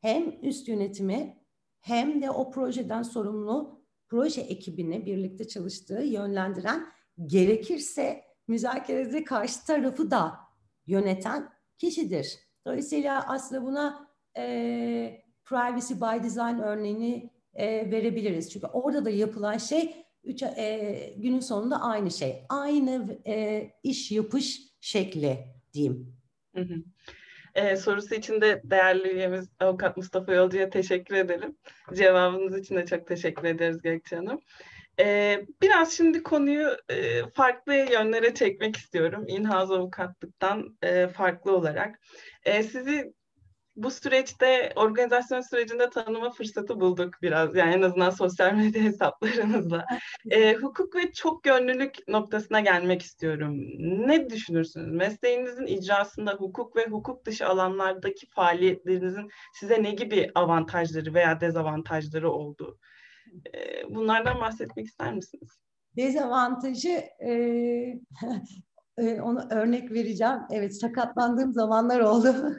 hem 0.00 0.38
üst 0.42 0.68
yönetimi 0.68 1.36
hem 1.80 2.22
de 2.22 2.30
o 2.30 2.50
projeden 2.50 3.02
sorumlu 3.02 3.82
proje 4.08 4.40
ekibini 4.40 5.06
birlikte 5.06 5.48
çalıştığı 5.48 6.02
yönlendiren 6.02 6.86
gerekirse 7.26 8.27
müzakerede 8.48 9.24
karşı 9.24 9.66
tarafı 9.66 10.10
da 10.10 10.38
yöneten 10.86 11.48
kişidir. 11.78 12.38
Dolayısıyla 12.66 13.28
aslında 13.28 13.62
buna 13.62 14.08
e, 14.36 15.22
privacy 15.44 15.94
by 15.94 16.24
design 16.24 16.58
örneğini 16.58 17.30
e, 17.54 17.90
verebiliriz. 17.90 18.52
Çünkü 18.52 18.66
orada 18.66 19.04
da 19.04 19.10
yapılan 19.10 19.58
şey 19.58 20.06
üç, 20.24 20.42
e, 20.42 21.14
günün 21.16 21.40
sonunda 21.40 21.80
aynı 21.80 22.10
şey. 22.10 22.44
Aynı 22.48 23.18
e, 23.26 23.66
iş 23.82 24.12
yapış 24.12 24.60
şekli 24.80 25.38
diyeyim. 25.72 26.16
Hı 26.54 26.60
hı. 26.60 26.74
Ee, 27.54 27.76
sorusu 27.76 28.14
için 28.14 28.40
de 28.40 28.62
değerli 28.64 29.08
üyemiz 29.08 29.48
Avukat 29.60 29.96
Mustafa 29.96 30.32
Yolcu'ya 30.32 30.70
teşekkür 30.70 31.14
edelim. 31.14 31.56
Cevabınız 31.94 32.58
için 32.58 32.76
de 32.76 32.86
çok 32.86 33.06
teşekkür 33.06 33.44
ederiz 33.44 33.82
Gökçe 33.82 34.16
Hanım. 34.16 34.40
Ee, 35.00 35.46
biraz 35.62 35.92
şimdi 35.92 36.22
konuyu 36.22 36.76
e, 36.88 37.22
farklı 37.30 37.74
yönlere 37.74 38.34
çekmek 38.34 38.76
istiyorum. 38.76 39.24
İnhaz 39.28 39.70
avukatlıktan 39.70 40.78
e, 40.82 41.08
farklı 41.08 41.56
olarak. 41.56 42.00
E, 42.44 42.62
sizi 42.62 43.12
bu 43.78 43.90
süreçte 43.90 44.72
organizasyon 44.76 45.40
sürecinde 45.40 45.90
tanıma 45.90 46.30
fırsatı 46.30 46.80
bulduk 46.80 47.14
biraz. 47.22 47.56
Yani 47.56 47.74
en 47.74 47.82
azından 47.82 48.10
sosyal 48.10 48.54
medya 48.54 48.82
hesaplarınızla. 48.84 49.84
E, 50.30 50.54
hukuk 50.54 50.96
ve 50.96 51.12
çok 51.12 51.46
yönlülük 51.46 52.08
noktasına 52.08 52.60
gelmek 52.60 53.02
istiyorum. 53.02 53.54
Ne 53.78 54.30
düşünürsünüz? 54.30 54.92
Mesleğinizin 54.92 55.66
icrasında 55.66 56.32
hukuk 56.32 56.76
ve 56.76 56.86
hukuk 56.86 57.24
dışı 57.26 57.46
alanlardaki 57.46 58.26
faaliyetlerinizin 58.26 59.28
size 59.54 59.82
ne 59.82 59.90
gibi 59.90 60.30
avantajları 60.34 61.14
veya 61.14 61.40
dezavantajları 61.40 62.30
oldu? 62.30 62.78
E, 63.54 63.94
bunlardan 63.94 64.40
bahsetmek 64.40 64.86
ister 64.86 65.14
misiniz? 65.14 65.48
Dezavantajı 65.96 67.04
e, 67.20 67.32
e, 68.98 69.20
onu 69.20 69.48
örnek 69.50 69.92
vereceğim. 69.92 70.38
Evet 70.50 70.80
sakatlandığım 70.80 71.52
zamanlar 71.52 72.00
oldu. 72.00 72.34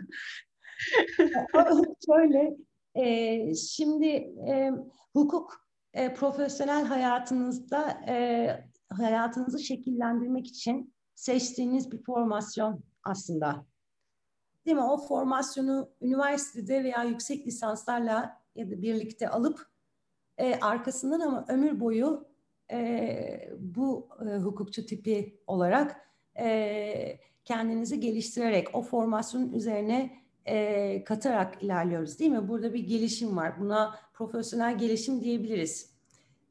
Şöyle, 2.05 2.57
e, 2.95 3.55
şimdi 3.55 4.07
e, 4.49 4.71
hukuk 5.13 5.65
e, 5.93 6.13
profesyonel 6.13 6.85
hayatınızda 6.85 8.01
e, 8.07 8.47
hayatınızı 8.89 9.59
şekillendirmek 9.59 10.47
için 10.47 10.93
seçtiğiniz 11.15 11.91
bir 11.91 12.03
formasyon 12.03 12.83
aslında. 13.03 13.65
Değil 14.65 14.77
mi? 14.77 14.83
O 14.83 15.07
formasyonu 15.07 15.89
üniversitede 16.01 16.83
veya 16.83 17.03
yüksek 17.03 17.47
lisanslarla 17.47 18.41
ya 18.55 18.71
da 18.71 18.81
birlikte 18.81 19.29
alıp 19.29 19.69
e, 20.39 20.59
arkasından 20.61 21.19
ama 21.19 21.45
ömür 21.47 21.79
boyu 21.79 22.27
e, 22.71 23.49
bu 23.59 24.09
e, 24.29 24.37
hukukçu 24.37 24.85
tipi 24.85 25.39
olarak 25.47 26.09
e, 26.39 27.19
kendinizi 27.45 27.99
geliştirerek 27.99 28.75
o 28.75 28.81
formasyonun 28.81 29.51
üzerine 29.51 30.19
e, 30.45 31.03
katarak 31.03 31.63
ilerliyoruz 31.63 32.19
değil 32.19 32.31
mi? 32.31 32.47
Burada 32.47 32.73
bir 32.73 32.87
gelişim 32.87 33.37
var. 33.37 33.59
Buna 33.59 33.95
profesyonel 34.13 34.77
gelişim 34.77 35.21
diyebiliriz. 35.21 35.91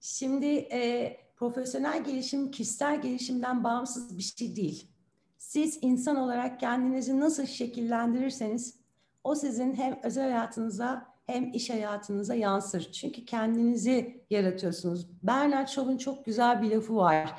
Şimdi 0.00 0.46
e, 0.46 1.16
profesyonel 1.36 2.04
gelişim 2.04 2.50
kişisel 2.50 3.02
gelişimden 3.02 3.64
bağımsız 3.64 4.18
bir 4.18 4.22
şey 4.22 4.56
değil. 4.56 4.90
Siz 5.38 5.78
insan 5.82 6.16
olarak 6.16 6.60
kendinizi 6.60 7.20
nasıl 7.20 7.46
şekillendirirseniz 7.46 8.78
o 9.24 9.34
sizin 9.34 9.74
hem 9.74 10.00
özel 10.02 10.30
hayatınıza 10.30 11.06
hem 11.28 11.52
iş 11.52 11.70
hayatınıza 11.70 12.34
yansır. 12.34 12.92
Çünkü 12.92 13.24
kendinizi 13.24 14.24
yaratıyorsunuz. 14.30 15.06
Bernard 15.22 15.68
Shaw'un 15.68 15.96
çok 15.96 16.24
güzel 16.24 16.62
bir 16.62 16.70
lafı 16.70 16.96
var 16.96 17.34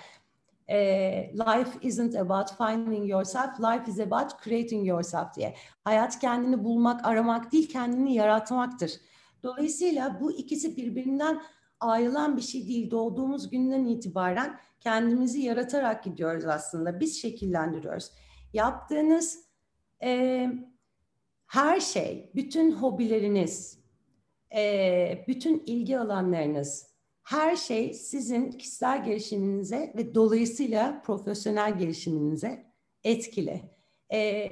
e, 0.69 1.33
life 1.33 1.79
isn't 1.81 2.15
about 2.15 2.57
finding 2.57 3.09
yourself, 3.09 3.59
life 3.59 3.91
is 3.91 3.99
about 3.99 4.43
creating 4.43 4.87
yourself 4.87 5.35
diye. 5.35 5.55
Hayat 5.83 6.19
kendini 6.19 6.63
bulmak, 6.63 7.07
aramak 7.07 7.51
değil, 7.51 7.69
kendini 7.69 8.13
yaratmaktır. 8.13 8.91
Dolayısıyla 9.43 10.19
bu 10.21 10.31
ikisi 10.31 10.77
birbirinden 10.77 11.41
ayrılan 11.79 12.37
bir 12.37 12.41
şey 12.41 12.67
değil. 12.67 12.91
Doğduğumuz 12.91 13.49
günden 13.49 13.85
itibaren 13.85 14.59
kendimizi 14.79 15.41
yaratarak 15.41 16.03
gidiyoruz 16.03 16.45
aslında. 16.45 16.99
Biz 16.99 17.21
şekillendiriyoruz. 17.21 18.11
Yaptığınız 18.53 19.45
e, 20.03 20.47
her 21.47 21.79
şey, 21.79 22.31
bütün 22.35 22.71
hobileriniz, 22.71 23.78
e, 24.56 25.26
bütün 25.28 25.64
ilgi 25.66 26.00
alanlarınız, 26.00 26.89
her 27.24 27.56
şey 27.56 27.93
sizin 27.93 28.52
kişisel 28.52 29.06
gelişiminize 29.06 29.93
ve 29.97 30.16
dolayısıyla 30.16 31.02
profesyonel 31.02 31.78
gelişiminize 31.78 32.66
etkili. 33.04 33.62
E, 34.14 34.50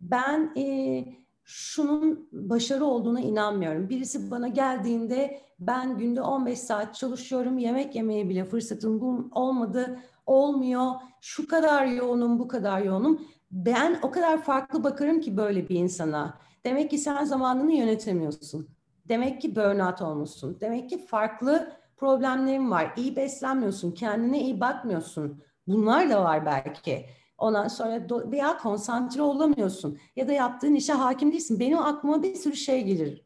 ben 0.00 0.52
e, 0.56 1.04
şunun 1.44 2.28
başarı 2.32 2.84
olduğuna 2.84 3.20
inanmıyorum. 3.20 3.88
Birisi 3.88 4.30
bana 4.30 4.48
geldiğinde 4.48 5.40
ben 5.60 5.98
günde 5.98 6.22
15 6.22 6.58
saat 6.58 6.94
çalışıyorum, 6.94 7.58
yemek 7.58 7.94
yemeye 7.94 8.28
bile 8.28 8.44
fırsatım 8.44 9.28
olmadı, 9.32 9.98
olmuyor, 10.26 10.92
şu 11.20 11.48
kadar 11.48 11.86
yoğunum, 11.86 12.38
bu 12.38 12.48
kadar 12.48 12.80
yoğunum. 12.80 13.26
Ben 13.50 13.98
o 14.02 14.10
kadar 14.10 14.42
farklı 14.42 14.84
bakarım 14.84 15.20
ki 15.20 15.36
böyle 15.36 15.68
bir 15.68 15.76
insana. 15.76 16.38
Demek 16.64 16.90
ki 16.90 16.98
sen 16.98 17.24
zamanını 17.24 17.72
yönetemiyorsun. 17.72 18.77
Demek 19.08 19.40
ki 19.42 19.56
burnout 19.56 20.02
olmuşsun. 20.02 20.60
Demek 20.60 20.90
ki 20.90 21.06
farklı 21.06 21.72
problemlerin 21.96 22.70
var. 22.70 22.92
İyi 22.96 23.16
beslenmiyorsun, 23.16 23.92
kendine 23.92 24.40
iyi 24.40 24.60
bakmıyorsun. 24.60 25.42
Bunlar 25.66 26.10
da 26.10 26.24
var 26.24 26.46
belki. 26.46 27.06
Ondan 27.38 27.68
sonra 27.68 28.06
veya 28.32 28.58
konsantre 28.58 29.22
olamıyorsun 29.22 29.98
ya 30.16 30.28
da 30.28 30.32
yaptığın 30.32 30.74
işe 30.74 30.92
hakim 30.92 31.32
değilsin. 31.32 31.60
Benim 31.60 31.78
aklıma 31.78 32.22
bir 32.22 32.34
sürü 32.34 32.56
şey 32.56 32.84
gelir. 32.84 33.24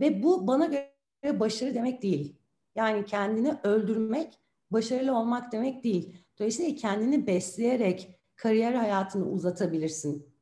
Ve 0.00 0.22
bu 0.22 0.46
bana 0.46 0.66
göre 0.66 1.40
başarı 1.40 1.74
demek 1.74 2.02
değil. 2.02 2.36
Yani 2.74 3.04
kendini 3.04 3.54
öldürmek 3.64 4.38
başarılı 4.70 5.18
olmak 5.18 5.52
demek 5.52 5.84
değil. 5.84 6.16
Dolayısıyla 6.38 6.74
kendini 6.74 7.26
besleyerek 7.26 8.20
kariyer 8.36 8.74
hayatını 8.74 9.30
uzatabilirsin. 9.30 10.32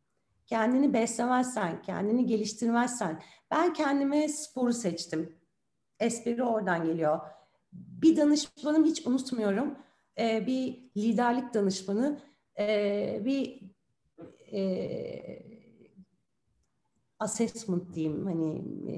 Kendini 0.46 0.92
beslemezsen, 0.92 1.82
kendini 1.82 2.26
geliştirmezsen. 2.26 3.22
Ben 3.50 3.72
kendime 3.72 4.28
sporu 4.28 4.72
seçtim. 4.72 5.36
Espri 6.00 6.44
oradan 6.44 6.84
geliyor. 6.84 7.20
Bir 7.72 8.16
danışmanım 8.16 8.84
hiç 8.84 9.06
unutmuyorum. 9.06 9.78
Ee, 10.18 10.46
bir 10.46 10.90
liderlik 10.96 11.54
danışmanı 11.54 12.20
e, 12.58 13.22
bir 13.24 13.60
e, 14.52 15.50
assessment 17.18 17.94
diyeyim 17.94 18.26
hani 18.26 18.62
e, 18.92 18.94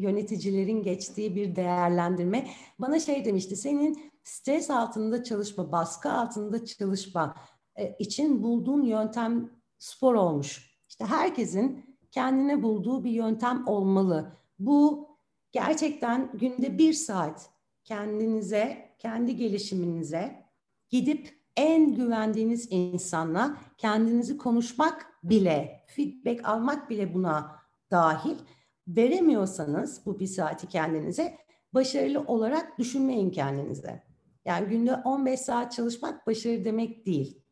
yöneticilerin 0.00 0.82
geçtiği 0.82 1.36
bir 1.36 1.56
değerlendirme 1.56 2.48
bana 2.78 3.00
şey 3.00 3.24
demişti 3.24 3.56
senin 3.56 4.12
stres 4.24 4.70
altında 4.70 5.24
çalışma 5.24 5.72
baskı 5.72 6.12
altında 6.12 6.64
çalışma 6.64 7.34
e, 7.76 7.96
için 7.98 8.42
bulduğun 8.42 8.82
yöntem 8.82 9.50
spor 9.78 10.14
olmuş 10.14 10.78
işte 10.88 11.04
herkesin 11.04 11.91
kendine 12.12 12.62
bulduğu 12.62 13.04
bir 13.04 13.10
yöntem 13.10 13.66
olmalı 13.66 14.32
bu 14.58 15.08
gerçekten 15.52 16.30
günde 16.34 16.78
bir 16.78 16.92
saat 16.92 17.50
kendinize 17.84 18.94
kendi 18.98 19.36
gelişiminize 19.36 20.46
gidip 20.90 21.42
en 21.56 21.94
güvendiğiniz 21.94 22.68
insanla 22.70 23.56
kendinizi 23.78 24.36
konuşmak 24.38 25.06
bile, 25.24 25.84
feedback 25.86 26.48
almak 26.48 26.90
bile 26.90 27.14
buna 27.14 27.56
dahil. 27.90 28.36
Veremiyorsanız 28.88 30.06
bu 30.06 30.20
bir 30.20 30.26
saati 30.26 30.68
kendinize 30.68 31.38
başarılı 31.74 32.20
olarak 32.20 32.78
düşünmeyin 32.78 33.30
kendinize. 33.30 34.02
Yani 34.44 34.68
günde 34.68 34.94
15 34.94 35.40
saat 35.40 35.72
çalışmak 35.72 36.26
başarı 36.26 36.64
demek 36.64 37.06
değil. 37.06 37.42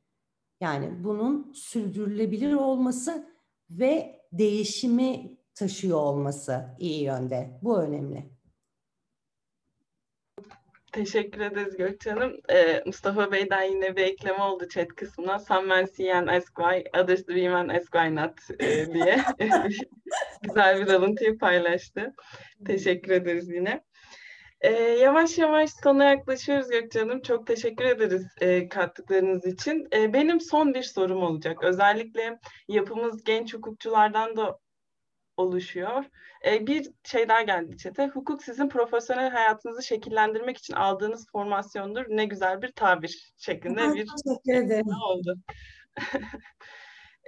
Yani 0.61 1.05
bunun 1.05 1.53
sürdürülebilir 1.53 2.53
olması 2.53 3.27
ve 3.71 4.20
değişimi 4.33 5.37
taşıyor 5.55 5.99
olması 5.99 6.76
iyi 6.78 7.05
yönde. 7.05 7.59
Bu 7.62 7.83
önemli. 7.83 8.31
Teşekkür 10.93 11.41
ederiz 11.41 11.76
Gökçe 11.76 12.11
Hanım. 12.11 12.37
Ee, 12.51 12.83
Mustafa 12.87 13.33
Bey'den 13.33 13.62
yine 13.62 13.97
bir 13.97 14.03
ekleme 14.03 14.43
oldu 14.43 14.68
chat 14.68 14.89
kısmına. 14.89 15.39
Some 15.39 15.66
men 15.66 15.85
see 15.85 16.14
and 16.14 16.28
ask 16.28 16.57
why, 16.57 17.01
others 17.01 17.26
women 17.26 17.68
ask 17.68 17.93
why 17.93 18.16
not 18.16 18.61
e, 18.61 18.95
diye 18.95 19.20
güzel 20.43 20.81
bir 20.81 20.89
alıntıyı 20.89 21.39
paylaştı. 21.39 22.14
Teşekkür 22.66 23.11
ederiz 23.11 23.49
yine. 23.49 23.85
Ee, 24.61 24.73
yavaş 24.73 25.39
yavaş 25.39 25.71
sona 25.71 26.05
yaklaşıyoruz 26.05 26.71
Gökçe 26.71 27.01
Hanım. 27.01 27.23
Çok 27.23 27.47
teşekkür 27.47 27.85
ederiz 27.85 28.27
e, 28.41 28.69
kattıklarınız 28.69 29.47
için. 29.47 29.89
E, 29.93 30.13
benim 30.13 30.41
son 30.41 30.75
bir 30.75 30.83
sorum 30.83 31.23
olacak. 31.23 31.65
Özellikle 31.65 32.39
yapımız 32.69 33.25
genç 33.25 33.55
hukukçulardan 33.55 34.37
da 34.37 34.59
oluşuyor. 35.37 36.05
E, 36.47 36.67
bir 36.67 36.91
şey 37.05 37.29
daha 37.29 37.43
geldi 37.43 37.77
çete. 37.79 38.07
Hukuk 38.07 38.43
sizin 38.43 38.69
profesyonel 38.69 39.31
hayatınızı 39.31 39.83
şekillendirmek 39.83 40.59
için 40.59 40.75
aldığınız 40.75 41.27
formasyondur. 41.33 42.05
Ne 42.09 42.25
güzel 42.25 42.63
bir 42.63 42.73
tabir 42.73 43.33
şeklinde 43.39 43.95
bir 43.95 44.07
teşekkür 44.07 44.67
ederim. 44.67 44.87
oldu. 45.09 45.35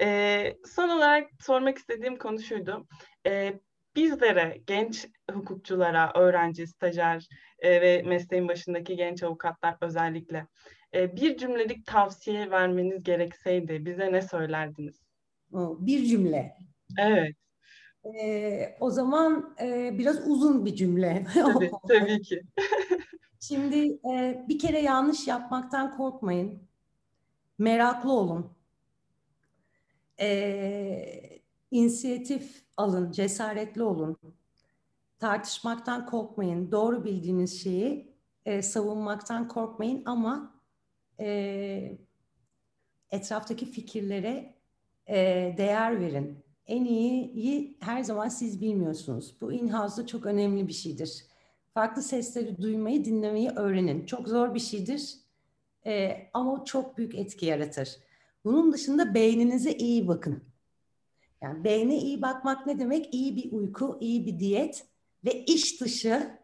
e, 0.01 0.57
son 0.67 0.89
olarak 0.89 1.31
sormak 1.41 1.79
istediğim 1.79 2.19
konu 2.19 2.41
şuydu. 2.41 2.87
E, 3.27 3.61
bizlere, 3.97 4.61
genç 4.67 5.09
hukukçulara, 5.31 6.13
öğrenci, 6.15 6.67
stajyer 6.67 7.29
e, 7.59 7.81
ve 7.81 8.03
mesleğin 8.03 8.49
başındaki 8.49 8.97
genç 8.97 9.23
avukatlar 9.23 9.77
özellikle 9.81 10.47
e, 10.95 11.17
bir 11.17 11.37
cümlelik 11.37 11.87
tavsiye 11.87 12.51
vermeniz 12.51 13.03
gerekseydi 13.03 13.87
bize 13.87 14.13
ne 14.13 14.23
söylerdiniz? 14.23 15.03
Bir 15.81 16.05
cümle. 16.05 16.57
Evet. 16.99 17.37
Ee, 18.05 18.77
o 18.81 18.91
zaman 18.91 19.57
e, 19.61 19.99
biraz 19.99 20.29
uzun 20.29 20.65
bir 20.67 20.75
cümle. 20.75 21.27
Tabii, 21.35 21.71
tabii 21.89 22.23
ki. 22.23 22.43
Şimdi 23.41 23.99
e, 24.13 24.45
bir 24.49 24.59
kere 24.59 24.79
yanlış 24.81 25.29
yapmaktan 25.29 25.97
korkmayın. 25.97 26.63
Meraklı 27.59 28.13
olun. 28.13 28.53
E, 30.21 31.42
inisiyatif 31.73 32.63
alın, 32.77 33.13
cesaretli 33.13 33.83
olun. 33.83 34.17
Tartışmaktan 35.19 36.07
korkmayın. 36.07 36.73
Doğru 36.73 37.05
bildiğiniz 37.05 37.63
şeyi 37.63 38.13
e, 38.45 38.63
savunmaktan 38.63 39.49
korkmayın 39.49 40.03
ama 40.07 40.55
e, 41.21 41.99
etraftaki 43.11 43.67
fikirlere 43.67 44.55
e, 45.07 45.17
değer 45.59 46.01
verin 46.01 46.45
en 46.67 46.85
iyiyi 46.85 47.77
her 47.81 48.03
zaman 48.03 48.29
siz 48.29 48.61
bilmiyorsunuz. 48.61 49.37
Bu 49.41 49.53
in-house'da 49.53 50.07
çok 50.07 50.27
önemli 50.27 50.69
bir 50.69 50.73
şeydir. 50.73 51.25
Farklı 51.75 52.03
sesleri 52.03 52.63
duymayı, 52.63 53.05
dinlemeyi 53.05 53.51
öğrenin. 53.51 54.07
Çok 54.07 54.29
zor 54.29 54.55
bir 54.55 54.61
şeydir 54.61 55.15
ee, 55.87 56.31
ama 56.35 56.65
çok 56.65 56.99
büyük 56.99 57.15
etki 57.15 57.47
yaratır. 57.47 57.97
Bunun 58.45 58.73
dışında 58.73 59.15
beyninize 59.15 59.73
iyi 59.73 60.09
bakın. 60.09 60.52
Yani 61.43 61.65
beyne 61.65 61.97
iyi 61.97 62.23
bakmak 62.23 62.67
ne 62.67 62.79
demek? 62.79 63.15
İyi 63.15 63.37
bir 63.37 63.53
uyku, 63.53 63.99
iyi 64.01 64.27
bir 64.27 64.39
diyet 64.39 64.87
ve 65.25 65.45
iş 65.45 65.81
dışı 65.81 66.39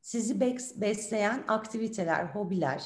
sizi 0.00 0.40
besleyen 0.80 1.44
aktiviteler, 1.48 2.24
hobiler. 2.24 2.84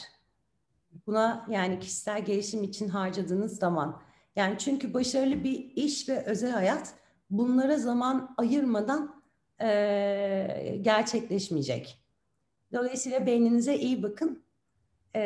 Buna 1.06 1.46
yani 1.50 1.78
kişisel 1.78 2.24
gelişim 2.24 2.62
için 2.62 2.88
harcadığınız 2.88 3.58
zaman 3.58 4.02
yani 4.36 4.58
çünkü 4.58 4.94
başarılı 4.94 5.44
bir 5.44 5.70
iş 5.76 6.08
ve 6.08 6.24
özel 6.24 6.50
hayat 6.50 6.94
bunlara 7.30 7.78
zaman 7.78 8.34
ayırmadan 8.36 9.22
e, 9.60 10.78
gerçekleşmeyecek. 10.82 11.98
Dolayısıyla 12.72 13.26
beyninize 13.26 13.76
iyi 13.76 14.02
bakın 14.02 14.42
e, 15.16 15.22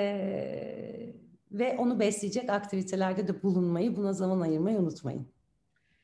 ve 1.51 1.77
onu 1.79 2.01
besleyecek 2.01 2.51
aktivitelerde 2.51 3.29
de 3.29 3.43
bulunmayı, 3.43 3.97
buna 3.97 4.13
zaman 4.13 4.41
ayırmayı 4.41 4.79
unutmayın. 4.79 5.36